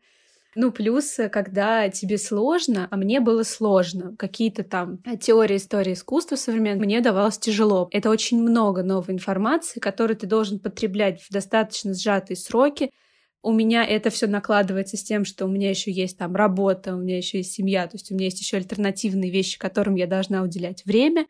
Ну, 0.56 0.70
плюс, 0.70 1.18
э, 1.18 1.28
когда 1.28 1.88
тебе 1.88 2.16
сложно, 2.16 2.86
а 2.90 2.96
мне 2.96 3.20
было 3.20 3.42
сложно, 3.42 4.14
какие-то 4.16 4.62
там 4.62 5.02
теории 5.20 5.56
истории 5.56 5.94
искусства 5.94 6.36
современного, 6.36 6.84
мне 6.84 7.00
давалось 7.00 7.38
тяжело. 7.38 7.88
Это 7.90 8.08
очень 8.10 8.40
много 8.40 8.82
новой 8.82 9.14
информации, 9.14 9.80
которую 9.80 10.16
ты 10.16 10.26
должен 10.26 10.60
потреблять 10.60 11.22
в 11.22 11.30
достаточно 11.32 11.92
сжатые 11.94 12.36
сроки, 12.36 12.90
у 13.42 13.52
меня 13.52 13.84
это 13.84 14.08
все 14.08 14.26
накладывается 14.26 14.96
с 14.96 15.02
тем, 15.04 15.26
что 15.26 15.44
у 15.44 15.48
меня 15.48 15.68
еще 15.68 15.92
есть 15.92 16.16
там 16.16 16.34
работа, 16.34 16.94
у 16.94 16.98
меня 16.98 17.18
еще 17.18 17.38
есть 17.38 17.52
семья, 17.52 17.86
то 17.86 17.96
есть 17.96 18.10
у 18.10 18.14
меня 18.14 18.26
есть 18.26 18.40
еще 18.40 18.56
альтернативные 18.56 19.30
вещи, 19.30 19.58
которым 19.58 19.96
я 19.96 20.06
должна 20.06 20.42
уделять 20.42 20.82
время. 20.86 21.26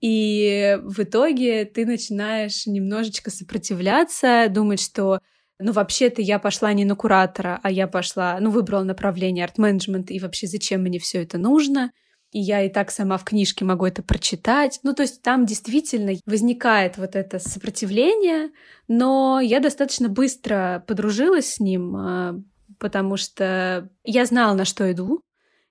И 0.00 0.78
в 0.82 1.02
итоге 1.02 1.64
ты 1.64 1.86
начинаешь 1.86 2.66
немножечко 2.66 3.30
сопротивляться, 3.30 4.46
думать, 4.50 4.80
что 4.80 5.20
ну, 5.58 5.72
вообще-то 5.72 6.22
я 6.22 6.38
пошла 6.38 6.72
не 6.72 6.84
на 6.84 6.96
куратора, 6.96 7.60
а 7.62 7.70
я 7.70 7.86
пошла, 7.86 8.38
ну, 8.40 8.50
выбрала 8.50 8.82
направление 8.84 9.44
арт-менеджмент, 9.44 10.10
и 10.10 10.18
вообще 10.18 10.46
зачем 10.46 10.82
мне 10.82 10.98
все 10.98 11.22
это 11.22 11.38
нужно? 11.38 11.90
и 12.32 12.40
я 12.40 12.62
и 12.62 12.70
так 12.70 12.90
сама 12.90 13.18
в 13.18 13.24
книжке 13.24 13.64
могу 13.64 13.84
это 13.84 14.02
прочитать. 14.02 14.80
Ну, 14.82 14.94
то 14.94 15.02
есть 15.02 15.22
там 15.22 15.44
действительно 15.44 16.12
возникает 16.24 16.96
вот 16.96 17.14
это 17.14 17.38
сопротивление, 17.38 18.50
но 18.88 19.38
я 19.40 19.60
достаточно 19.60 20.08
быстро 20.08 20.82
подружилась 20.88 21.54
с 21.54 21.60
ним, 21.60 21.94
а, 21.94 22.40
потому 22.78 23.18
что 23.18 23.90
я 24.02 24.24
знала, 24.24 24.54
на 24.54 24.64
что 24.64 24.90
иду, 24.90 25.20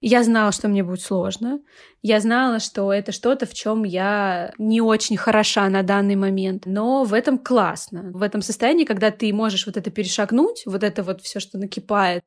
я 0.01 0.23
знала, 0.23 0.51
что 0.51 0.67
мне 0.67 0.83
будет 0.83 1.01
сложно. 1.01 1.61
Я 2.01 2.19
знала, 2.19 2.59
что 2.59 2.91
это 2.91 3.11
что-то, 3.11 3.45
в 3.45 3.53
чем 3.53 3.83
я 3.83 4.51
не 4.57 4.81
очень 4.81 5.15
хороша 5.15 5.69
на 5.69 5.83
данный 5.83 6.15
момент. 6.15 6.63
Но 6.65 7.03
в 7.03 7.13
этом 7.13 7.37
классно. 7.37 8.11
В 8.11 8.23
этом 8.23 8.41
состоянии, 8.41 8.83
когда 8.85 9.11
ты 9.11 9.31
можешь 9.31 9.67
вот 9.67 9.77
это 9.77 9.91
перешагнуть, 9.91 10.63
вот 10.65 10.83
это 10.83 11.03
вот 11.03 11.21
все, 11.21 11.39
что 11.39 11.59
накипает, 11.59 12.23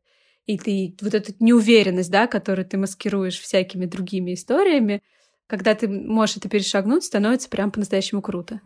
и 0.46 0.56
ты 0.56 0.94
вот 1.00 1.14
эту 1.14 1.32
неуверенность, 1.40 2.10
да, 2.10 2.28
которую 2.28 2.66
ты 2.66 2.78
маскируешь 2.78 3.40
всякими 3.40 3.86
другими 3.86 4.34
историями, 4.34 5.02
когда 5.48 5.74
ты 5.74 5.88
можешь 5.88 6.36
это 6.36 6.48
перешагнуть, 6.48 7.04
становится 7.04 7.48
прям 7.48 7.72
по-настоящему 7.72 8.22
круто. 8.22 8.60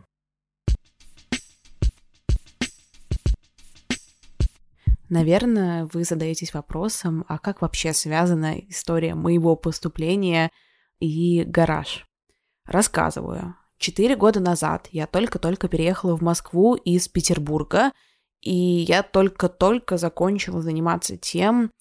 Наверное, 5.09 5.89
вы 5.91 6.03
задаетесь 6.03 6.53
вопросом, 6.53 7.25
а 7.27 7.39
как 7.39 7.61
вообще 7.61 7.93
связана 7.93 8.59
история 8.59 9.15
моего 9.15 9.55
поступления 9.55 10.51
и 10.99 11.43
гараж? 11.43 12.07
Рассказываю. 12.65 13.55
Четыре 13.79 14.15
года 14.15 14.39
назад 14.39 14.87
я 14.91 15.07
только-только 15.07 15.67
переехала 15.67 16.15
в 16.15 16.21
Москву 16.21 16.75
из 16.75 17.07
Петербурга, 17.07 17.91
и 18.41 18.53
я 18.53 19.01
только-только 19.01 19.97
закончила 19.97 20.61
заниматься 20.61 21.17
тем, 21.17 21.71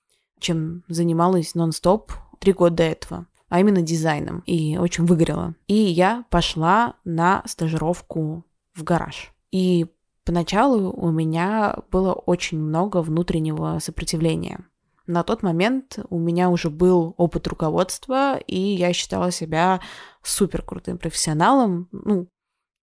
чем 0.41 0.85
занималась 0.88 1.55
нон-стоп 1.55 2.12
три 2.38 2.53
года 2.53 2.77
до 2.77 2.83
этого, 2.85 3.27
а 3.49 3.61
именно 3.61 3.83
дизайном, 3.83 4.41
и 4.47 4.79
очень 4.79 5.05
выгорела. 5.05 5.55
И 5.67 5.75
я 5.75 6.25
пошла 6.31 6.95
на 7.05 7.43
стажировку 7.47 8.47
в 8.75 8.85
гараж. 8.85 9.33
И 9.51 9.87
Поначалу 10.29 10.93
у 10.93 11.11
меня 11.11 11.75
было 11.91 12.12
очень 12.12 12.59
много 12.59 13.01
внутреннего 13.01 13.79
сопротивления. 13.81 14.61
На 15.07 15.23
тот 15.23 15.43
момент 15.43 16.01
у 16.11 16.19
меня 16.19 16.51
уже 16.51 16.69
был 16.69 17.14
опыт 17.17 17.47
руководства, 17.47 18.37
и 18.37 18.61
я 18.61 18.93
считала 18.93 19.31
себя 19.31 19.81
супер 20.23 20.61
крутым 20.61 20.99
профессионалом. 20.99 21.88
Ну, 21.93 22.29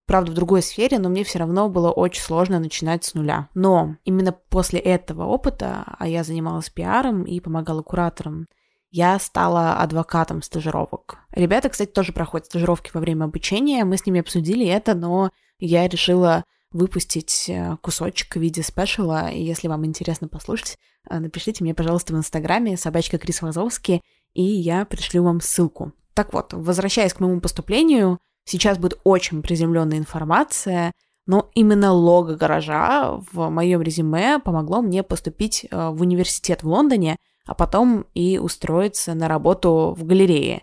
правда, 0.08 0.32
в 0.32 0.34
другой 0.34 0.60
сфере, 0.60 0.98
но 0.98 1.08
мне 1.08 1.22
все 1.22 1.38
равно 1.38 1.68
было 1.68 1.92
очень 1.92 2.20
сложно 2.20 2.58
начинать 2.58 3.04
с 3.04 3.14
нуля. 3.14 3.48
Но 3.54 3.94
именно 4.02 4.32
после 4.32 4.80
этого 4.80 5.22
опыта, 5.26 5.84
а 6.00 6.08
я 6.08 6.24
занималась 6.24 6.68
пиаром 6.68 7.22
и 7.22 7.38
помогала 7.38 7.82
кураторам, 7.82 8.48
я 8.90 9.20
стала 9.20 9.74
адвокатом 9.74 10.42
стажировок. 10.42 11.18
Ребята, 11.30 11.68
кстати, 11.68 11.90
тоже 11.92 12.12
проходят 12.12 12.46
стажировки 12.46 12.90
во 12.92 13.00
время 13.00 13.26
обучения, 13.26 13.84
мы 13.84 13.98
с 13.98 14.04
ними 14.04 14.18
обсудили 14.18 14.66
это, 14.66 14.96
но 14.96 15.30
я 15.60 15.86
решила 15.86 16.42
выпустить 16.76 17.48
э, 17.48 17.76
кусочек 17.80 18.36
в 18.36 18.40
виде 18.40 18.62
спешала. 18.62 19.28
И 19.28 19.42
если 19.42 19.68
вам 19.68 19.84
интересно 19.86 20.28
послушать, 20.28 20.78
э, 21.08 21.18
напишите 21.18 21.64
мне, 21.64 21.74
пожалуйста, 21.74 22.12
в 22.12 22.16
Инстаграме 22.16 22.76
собачка 22.76 23.18
Крис 23.18 23.42
Вазовский, 23.42 24.02
и 24.34 24.42
я 24.42 24.84
пришлю 24.84 25.24
вам 25.24 25.40
ссылку. 25.40 25.92
Так 26.14 26.32
вот, 26.32 26.52
возвращаясь 26.52 27.14
к 27.14 27.20
моему 27.20 27.40
поступлению, 27.40 28.18
сейчас 28.44 28.78
будет 28.78 29.00
очень 29.04 29.42
приземленная 29.42 29.98
информация, 29.98 30.92
но 31.26 31.50
именно 31.54 31.92
лого 31.92 32.36
гаража 32.36 33.20
в 33.32 33.50
моем 33.50 33.82
резюме 33.82 34.38
помогло 34.38 34.80
мне 34.80 35.02
поступить 35.02 35.66
э, 35.70 35.88
в 35.90 36.00
университет 36.02 36.62
в 36.62 36.68
Лондоне, 36.68 37.16
а 37.46 37.54
потом 37.54 38.06
и 38.14 38.38
устроиться 38.38 39.14
на 39.14 39.28
работу 39.28 39.94
в 39.96 40.04
галерее. 40.04 40.62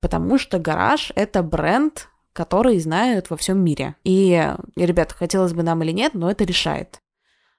Потому 0.00 0.38
что 0.38 0.58
гараж— 0.58 1.12
это 1.16 1.42
бренд, 1.42 2.08
которые 2.38 2.78
знают 2.78 3.30
во 3.30 3.36
всем 3.36 3.58
мире. 3.64 3.96
И, 4.04 4.54
ребят, 4.76 5.10
хотелось 5.10 5.54
бы 5.54 5.64
нам 5.64 5.82
или 5.82 5.90
нет, 5.90 6.14
но 6.14 6.30
это 6.30 6.44
решает. 6.44 7.00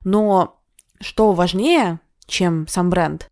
Но 0.05 0.61
что 1.01 1.33
важнее, 1.33 1.99
чем 2.27 2.65
сам 2.65 2.89
бренд, 2.89 3.29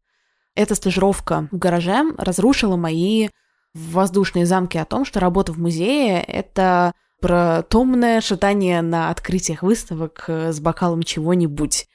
эта 0.56 0.76
стажировка 0.76 1.48
в 1.54 1.58
гараже 1.58 2.04
разрушила 2.18 2.76
мои 2.76 3.30
воздушные 3.74 4.46
замки 4.46 4.78
о 4.78 4.84
том, 4.84 5.06
что 5.06 5.22
работа 5.22 5.54
в 5.54 5.58
музее— 5.58 6.22
это 6.28 6.92
про 7.22 7.64
томное 7.64 8.20
шатание 8.20 8.82
на 8.82 9.10
открытиях 9.10 9.64
выставок 9.64 10.26
с 10.28 10.60
бокалом 10.60 11.02
чего-нибудь 11.02 11.88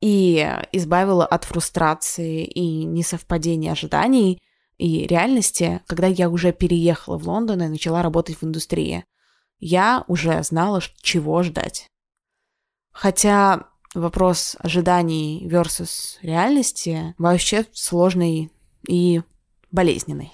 и 0.00 0.48
избавила 0.70 1.26
от 1.26 1.42
фрустрации 1.42 2.44
и 2.44 2.84
несовпадения 2.84 3.72
ожиданий 3.72 4.40
и 4.80 5.06
реальности, 5.06 5.82
когда 5.86 6.06
я 6.06 6.30
уже 6.30 6.52
переехала 6.52 7.18
в 7.18 7.28
Лондон 7.28 7.62
и 7.62 7.68
начала 7.68 8.02
работать 8.02 8.36
в 8.40 8.44
индустрии. 8.44 9.04
Я 9.58 10.04
уже 10.08 10.42
знала, 10.42 10.80
чего 11.02 11.42
ждать. 11.42 11.86
Хотя 12.90 13.68
вопрос 13.94 14.56
ожиданий 14.58 15.46
versus 15.46 16.16
реальности 16.22 17.14
вообще 17.18 17.66
сложный 17.72 18.50
и 18.88 19.20
болезненный. 19.70 20.32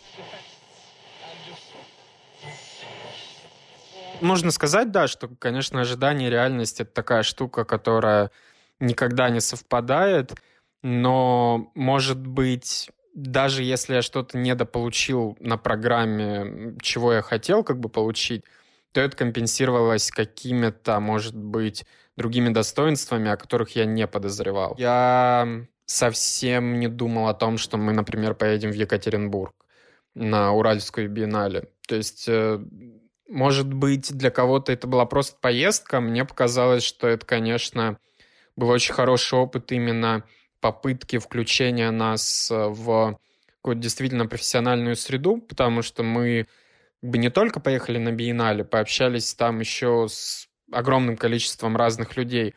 Можно 4.20 4.52
сказать, 4.52 4.92
да, 4.92 5.08
что, 5.08 5.28
конечно, 5.28 5.80
ожидание 5.80 6.28
и 6.28 6.30
реальность— 6.32 6.80
это 6.80 6.92
такая 6.92 7.24
штука, 7.24 7.64
которая 7.64 8.30
никогда 8.78 9.28
не 9.28 9.40
совпадает, 9.40 10.34
но, 10.82 11.72
может 11.74 12.24
быть, 12.24 12.90
даже 13.16 13.62
если 13.62 13.94
я 13.94 14.02
что-то 14.02 14.36
недополучил 14.36 15.38
на 15.40 15.56
программе, 15.56 16.76
чего 16.82 17.14
я 17.14 17.22
хотел 17.22 17.64
как 17.64 17.80
бы 17.80 17.88
получить, 17.88 18.44
то 18.92 19.00
это 19.00 19.16
компенсировалось 19.16 20.10
какими-то, 20.10 21.00
может 21.00 21.34
быть, 21.34 21.86
другими 22.16 22.50
достоинствами, 22.50 23.30
о 23.30 23.38
которых 23.38 23.74
я 23.74 23.86
не 23.86 24.06
подозревал. 24.06 24.74
Я 24.78 25.64
совсем 25.86 26.78
не 26.78 26.88
думал 26.88 27.28
о 27.28 27.34
том, 27.34 27.56
что 27.56 27.78
мы, 27.78 27.94
например, 27.94 28.34
поедем 28.34 28.70
в 28.70 28.74
Екатеринбург 28.74 29.54
на 30.14 30.52
Уральскую 30.52 31.08
биеннале. 31.08 31.70
То 31.88 31.96
есть, 31.96 32.26
э, 32.28 32.58
может 33.28 33.72
быть, 33.72 34.12
для 34.12 34.30
кого-то 34.30 34.72
это 34.72 34.86
была 34.86 35.06
просто 35.06 35.38
поездка. 35.40 36.00
Мне 36.00 36.26
показалось, 36.26 36.82
что 36.82 37.08
это, 37.08 37.24
конечно, 37.24 37.98
был 38.56 38.68
очень 38.68 38.92
хороший 38.92 39.38
опыт 39.38 39.72
именно 39.72 40.24
попытки 40.66 41.18
включения 41.18 41.92
нас 41.92 42.50
э, 42.50 42.54
в 42.54 43.20
какую-то 43.58 43.80
действительно 43.80 44.26
профессиональную 44.26 44.96
среду, 44.96 45.40
потому 45.40 45.82
что 45.82 46.02
мы 46.02 46.46
бы 47.02 47.18
не 47.18 47.30
только 47.30 47.60
поехали 47.60 47.98
на 47.98 48.10
биеннале, 48.10 48.64
пообщались 48.64 49.32
там 49.34 49.60
еще 49.60 50.08
с 50.08 50.48
огромным 50.72 51.16
количеством 51.16 51.76
разных 51.76 52.16
людей. 52.16 52.54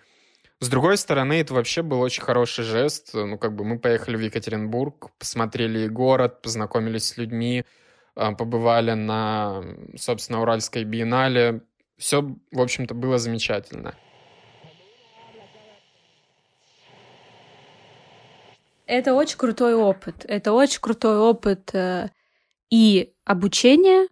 С 0.59 0.69
другой 0.69 0.97
стороны, 0.97 1.33
это 1.33 1.53
вообще 1.53 1.83
был 1.83 2.01
очень 2.01 2.23
хороший 2.23 2.63
жест. 2.63 3.11
Ну, 3.13 3.37
как 3.37 3.55
бы 3.55 3.63
мы 3.63 3.77
поехали 3.77 4.17
в 4.17 4.21
Екатеринбург, 4.21 5.11
посмотрели 5.19 5.87
город, 5.87 6.41
познакомились 6.41 7.09
с 7.09 7.17
людьми, 7.17 7.63
э, 8.15 8.31
побывали 8.35 8.93
на, 8.93 9.63
собственно, 9.97 10.41
Уральской 10.41 10.83
биеннале. 10.83 11.61
Все, 11.99 12.23
в 12.51 12.59
общем-то, 12.59 12.95
было 12.95 13.19
замечательно. 13.19 13.93
Это 18.89 19.13
очень 19.13 19.37
крутой 19.37 19.75
опыт. 19.75 20.25
Это 20.27 20.51
очень 20.51 20.81
крутой 20.81 21.19
опыт 21.19 21.69
э, 21.75 22.09
и 22.71 23.13
обучения, 23.23 24.07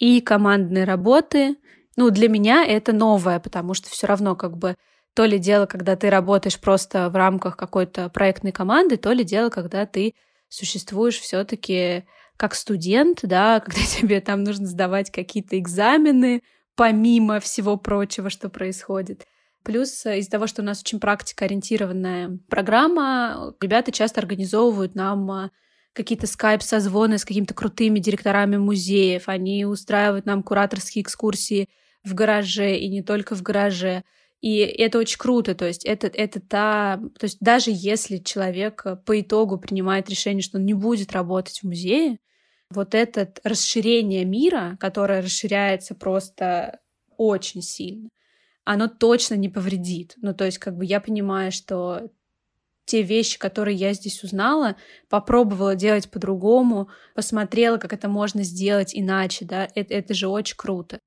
и 0.00 0.20
командной 0.20 0.82
работы. 0.82 1.56
Ну, 1.96 2.10
для 2.10 2.28
меня 2.28 2.64
это 2.66 2.92
новое, 2.92 3.38
потому 3.38 3.72
что 3.72 3.88
все 3.88 4.08
равно 4.08 4.34
как 4.34 4.56
бы 4.56 4.74
то 5.14 5.24
ли 5.26 5.38
дело, 5.38 5.66
когда 5.66 5.94
ты 5.94 6.10
работаешь 6.10 6.58
просто 6.58 7.08
в 7.08 7.14
рамках 7.14 7.56
какой-то 7.56 8.08
проектной 8.08 8.50
команды, 8.50 8.96
то 8.96 9.12
ли 9.12 9.22
дело, 9.22 9.48
когда 9.48 9.86
ты 9.86 10.14
существуешь 10.48 11.20
все-таки 11.20 12.04
как 12.36 12.56
студент, 12.56 13.20
да, 13.22 13.60
когда 13.64 13.82
тебе 13.82 14.20
там 14.20 14.42
нужно 14.42 14.66
сдавать 14.66 15.12
какие-то 15.12 15.56
экзамены, 15.56 16.42
помимо 16.74 17.38
всего 17.38 17.76
прочего, 17.76 18.28
что 18.28 18.48
происходит. 18.48 19.28
Плюс 19.62 20.06
э, 20.06 20.18
из-за 20.18 20.30
того, 20.30 20.46
что 20.46 20.62
у 20.62 20.64
нас 20.64 20.80
очень 20.80 21.00
практикоориентированная 21.00 22.38
программа, 22.48 23.54
ребята 23.60 23.92
часто 23.92 24.20
организовывают 24.20 24.94
нам 24.94 25.30
э, 25.30 25.50
какие-то 25.92 26.26
скайп-созвоны 26.26 27.18
с 27.18 27.24
какими-то 27.24 27.54
крутыми 27.54 27.98
директорами 27.98 28.56
музеев. 28.56 29.28
Они 29.28 29.64
устраивают 29.64 30.26
нам 30.26 30.42
кураторские 30.42 31.02
экскурсии 31.02 31.68
в 32.04 32.14
гараже 32.14 32.76
и 32.76 32.88
не 32.88 33.02
только 33.02 33.34
в 33.34 33.42
гараже. 33.42 34.04
И 34.40 34.56
это 34.58 34.98
очень 34.98 35.18
круто, 35.18 35.54
то 35.54 35.66
есть 35.66 35.84
это, 35.84 36.06
это 36.06 36.40
та... 36.40 36.98
То 37.18 37.24
есть 37.24 37.36
даже 37.40 37.70
если 37.74 38.16
человек 38.16 38.82
э, 38.86 38.96
по 38.96 39.20
итогу 39.20 39.58
принимает 39.58 40.08
решение, 40.08 40.42
что 40.42 40.56
он 40.58 40.64
не 40.64 40.72
будет 40.74 41.12
работать 41.12 41.58
в 41.58 41.64
музее, 41.64 42.18
вот 42.70 42.94
это 42.94 43.32
расширение 43.44 44.24
мира, 44.24 44.78
которое 44.80 45.20
расширяется 45.20 45.94
просто 45.94 46.80
очень 47.18 47.60
сильно, 47.60 48.08
оно 48.72 48.86
точно 48.86 49.34
не 49.34 49.48
повредит. 49.48 50.14
Ну, 50.22 50.32
то 50.32 50.44
есть, 50.44 50.58
как 50.58 50.76
бы 50.76 50.84
я 50.84 51.00
понимаю, 51.00 51.50
что 51.50 52.08
те 52.84 53.02
вещи, 53.02 53.36
которые 53.36 53.76
я 53.76 53.92
здесь 53.94 54.22
узнала, 54.22 54.76
попробовала 55.08 55.74
делать 55.74 56.08
по-другому, 56.08 56.88
посмотрела, 57.16 57.78
как 57.78 57.92
это 57.92 58.08
можно 58.08 58.44
сделать 58.44 58.92
иначе, 58.94 59.44
да, 59.44 59.68
это, 59.74 59.92
это 59.94 60.14
же 60.14 60.28
очень 60.28 60.56
круто. 60.56 61.00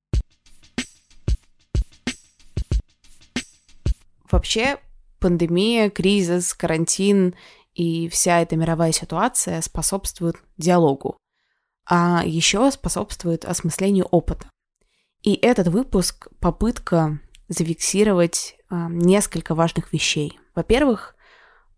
Вообще, 4.30 4.78
пандемия, 5.21 5.89
кризис, 5.89 6.54
карантин 6.54 7.34
и 7.73 8.10
вся 8.10 8.41
эта 8.41 8.58
мировая 8.58 8.91
ситуация 8.91 9.62
способствуют 9.62 10.36
диалогу, 10.58 11.15
а 11.89 12.23
еще 12.26 12.69
способствует 12.71 13.45
осмыслению 13.45 14.08
опыта. 14.12 14.49
И 15.21 15.36
этот 15.36 15.69
выпуск— 15.69 16.28
попытка 16.41 17.21
зафиксировать 17.47 18.56
э, 18.69 18.88
несколько 18.89 19.56
важных 19.56 19.93
вещей. 19.93 20.39
Во-первых, 20.56 21.15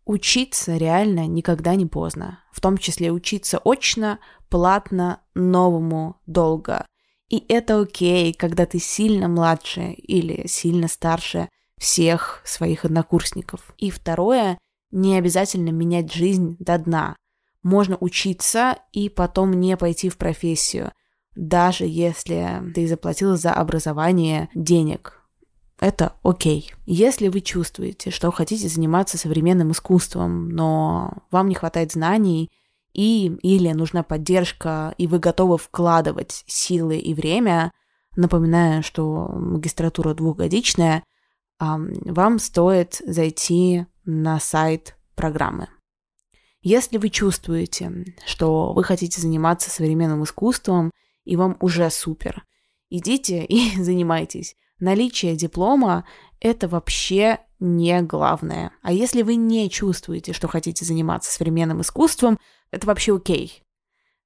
учиться 0.06 0.78
реально 0.78 1.28
никогда 1.28 1.76
не 1.76 1.86
поздно, 1.86 2.44
в 2.52 2.62
том 2.62 2.78
числе 2.78 3.12
учиться 3.12 3.60
очно, 3.64 4.20
платно, 4.50 5.22
новому, 5.34 6.22
долго. 6.26 6.86
И 7.30 7.44
это 7.50 7.82
окей, 7.82 8.34
когда 8.34 8.66
ты 8.66 8.80
сильно 8.80 9.28
младше 9.28 9.92
или 9.94 10.48
сильно 10.48 10.88
старше 10.88 11.50
всех 11.78 12.42
своих 12.46 12.86
однокурсников. 12.86 13.74
И 13.78 13.90
второе, 13.90 14.58
не 14.92 15.18
обязательно 15.18 15.70
менять 15.70 16.14
жизнь 16.14 16.56
до 16.60 16.78
дна. 16.78 17.16
Можно 17.64 17.98
учиться 18.00 18.78
и 18.92 19.10
потом 19.10 19.52
не 19.60 19.76
пойти 19.76 20.10
в 20.10 20.18
профессию, 20.18 20.92
даже 21.36 21.86
если 21.86 22.62
ты 22.74 22.88
заплатил 22.88 23.36
за 23.36 23.54
образование 23.54 24.50
денег. 24.54 25.15
Это 25.80 26.14
окей. 26.24 26.74
Если 26.86 27.28
вы 27.28 27.42
чувствуете, 27.42 28.10
что 28.10 28.32
хотите 28.32 28.70
заниматься 28.70 29.18
современным 29.18 29.72
искусством, 29.72 30.50
но 30.50 31.24
вам 31.32 31.50
не 31.50 31.56
хватает 31.56 31.92
знаний 31.92 32.50
и 32.94 33.28
или 33.44 33.72
нужна 33.72 34.04
поддержка, 34.04 34.96
и 34.98 35.08
вы 35.08 35.20
готовы 35.20 35.58
вкладывать 35.58 36.44
силы 36.48 36.98
и 36.98 37.14
время, 37.14 37.72
напоминаю, 38.16 38.84
что 38.84 39.28
магистратура 39.34 40.14
двухгодичная– 40.14 41.04
вам 41.60 42.40
стоит 42.40 43.02
зайти 43.06 43.86
на 44.04 44.40
сайт 44.40 44.98
программы. 45.16 45.70
Если 46.62 46.98
вы 46.98 47.10
чувствуете, 47.10 48.16
что 48.26 48.74
вы 48.74 48.84
хотите 48.84 49.22
заниматься 49.22 49.70
современным 49.70 50.24
искусством, 50.24 50.92
и 51.24 51.36
вам 51.36 51.58
уже 51.60 51.90
супер, 51.90 52.44
идите 52.90 53.46
и 53.46 53.82
занимайтесь. 53.82 54.56
Наличие 54.80 55.36
диплома– 55.36 56.06
это 56.40 56.68
вообще 56.68 57.40
не 57.60 58.02
главное. 58.02 58.72
А 58.82 58.92
если 58.92 59.22
вы 59.22 59.36
не 59.36 59.70
чувствуете, 59.70 60.34
что 60.34 60.48
хотите 60.48 60.86
заниматься 60.86 61.32
современным 61.32 61.82
искусством, 61.82 62.40
это 62.72 62.88
вообще 62.88 63.16
окей. 63.16 63.64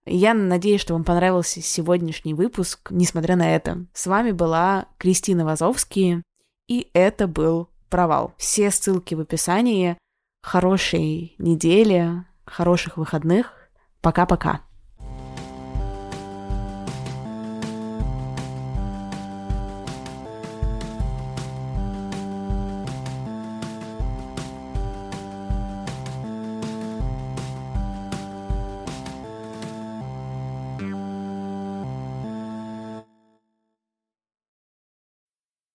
Я 0.05 0.33
надеюсь, 0.33 0.81
что 0.81 0.93
вам 0.93 1.03
понравился 1.03 1.61
сегодняшний 1.61 2.33
выпуск, 2.33 2.89
несмотря 2.89 3.35
на 3.35 3.55
это. 3.55 3.85
С 3.93 4.07
вами 4.07 4.31
была 4.31 4.87
Кристина 4.97 5.45
Вазовский. 5.45 6.23
И 6.67 6.89
это 6.93 7.27
был 7.27 7.69
провал. 7.89 8.33
Все 8.37 8.71
ссылки 8.71 9.13
в 9.13 9.19
описании. 9.19 9.97
Хорошей 10.41 11.35
недели, 11.37 12.25
хороших 12.45 12.97
выходных. 12.97 13.53
Пока-пока. 14.01 14.61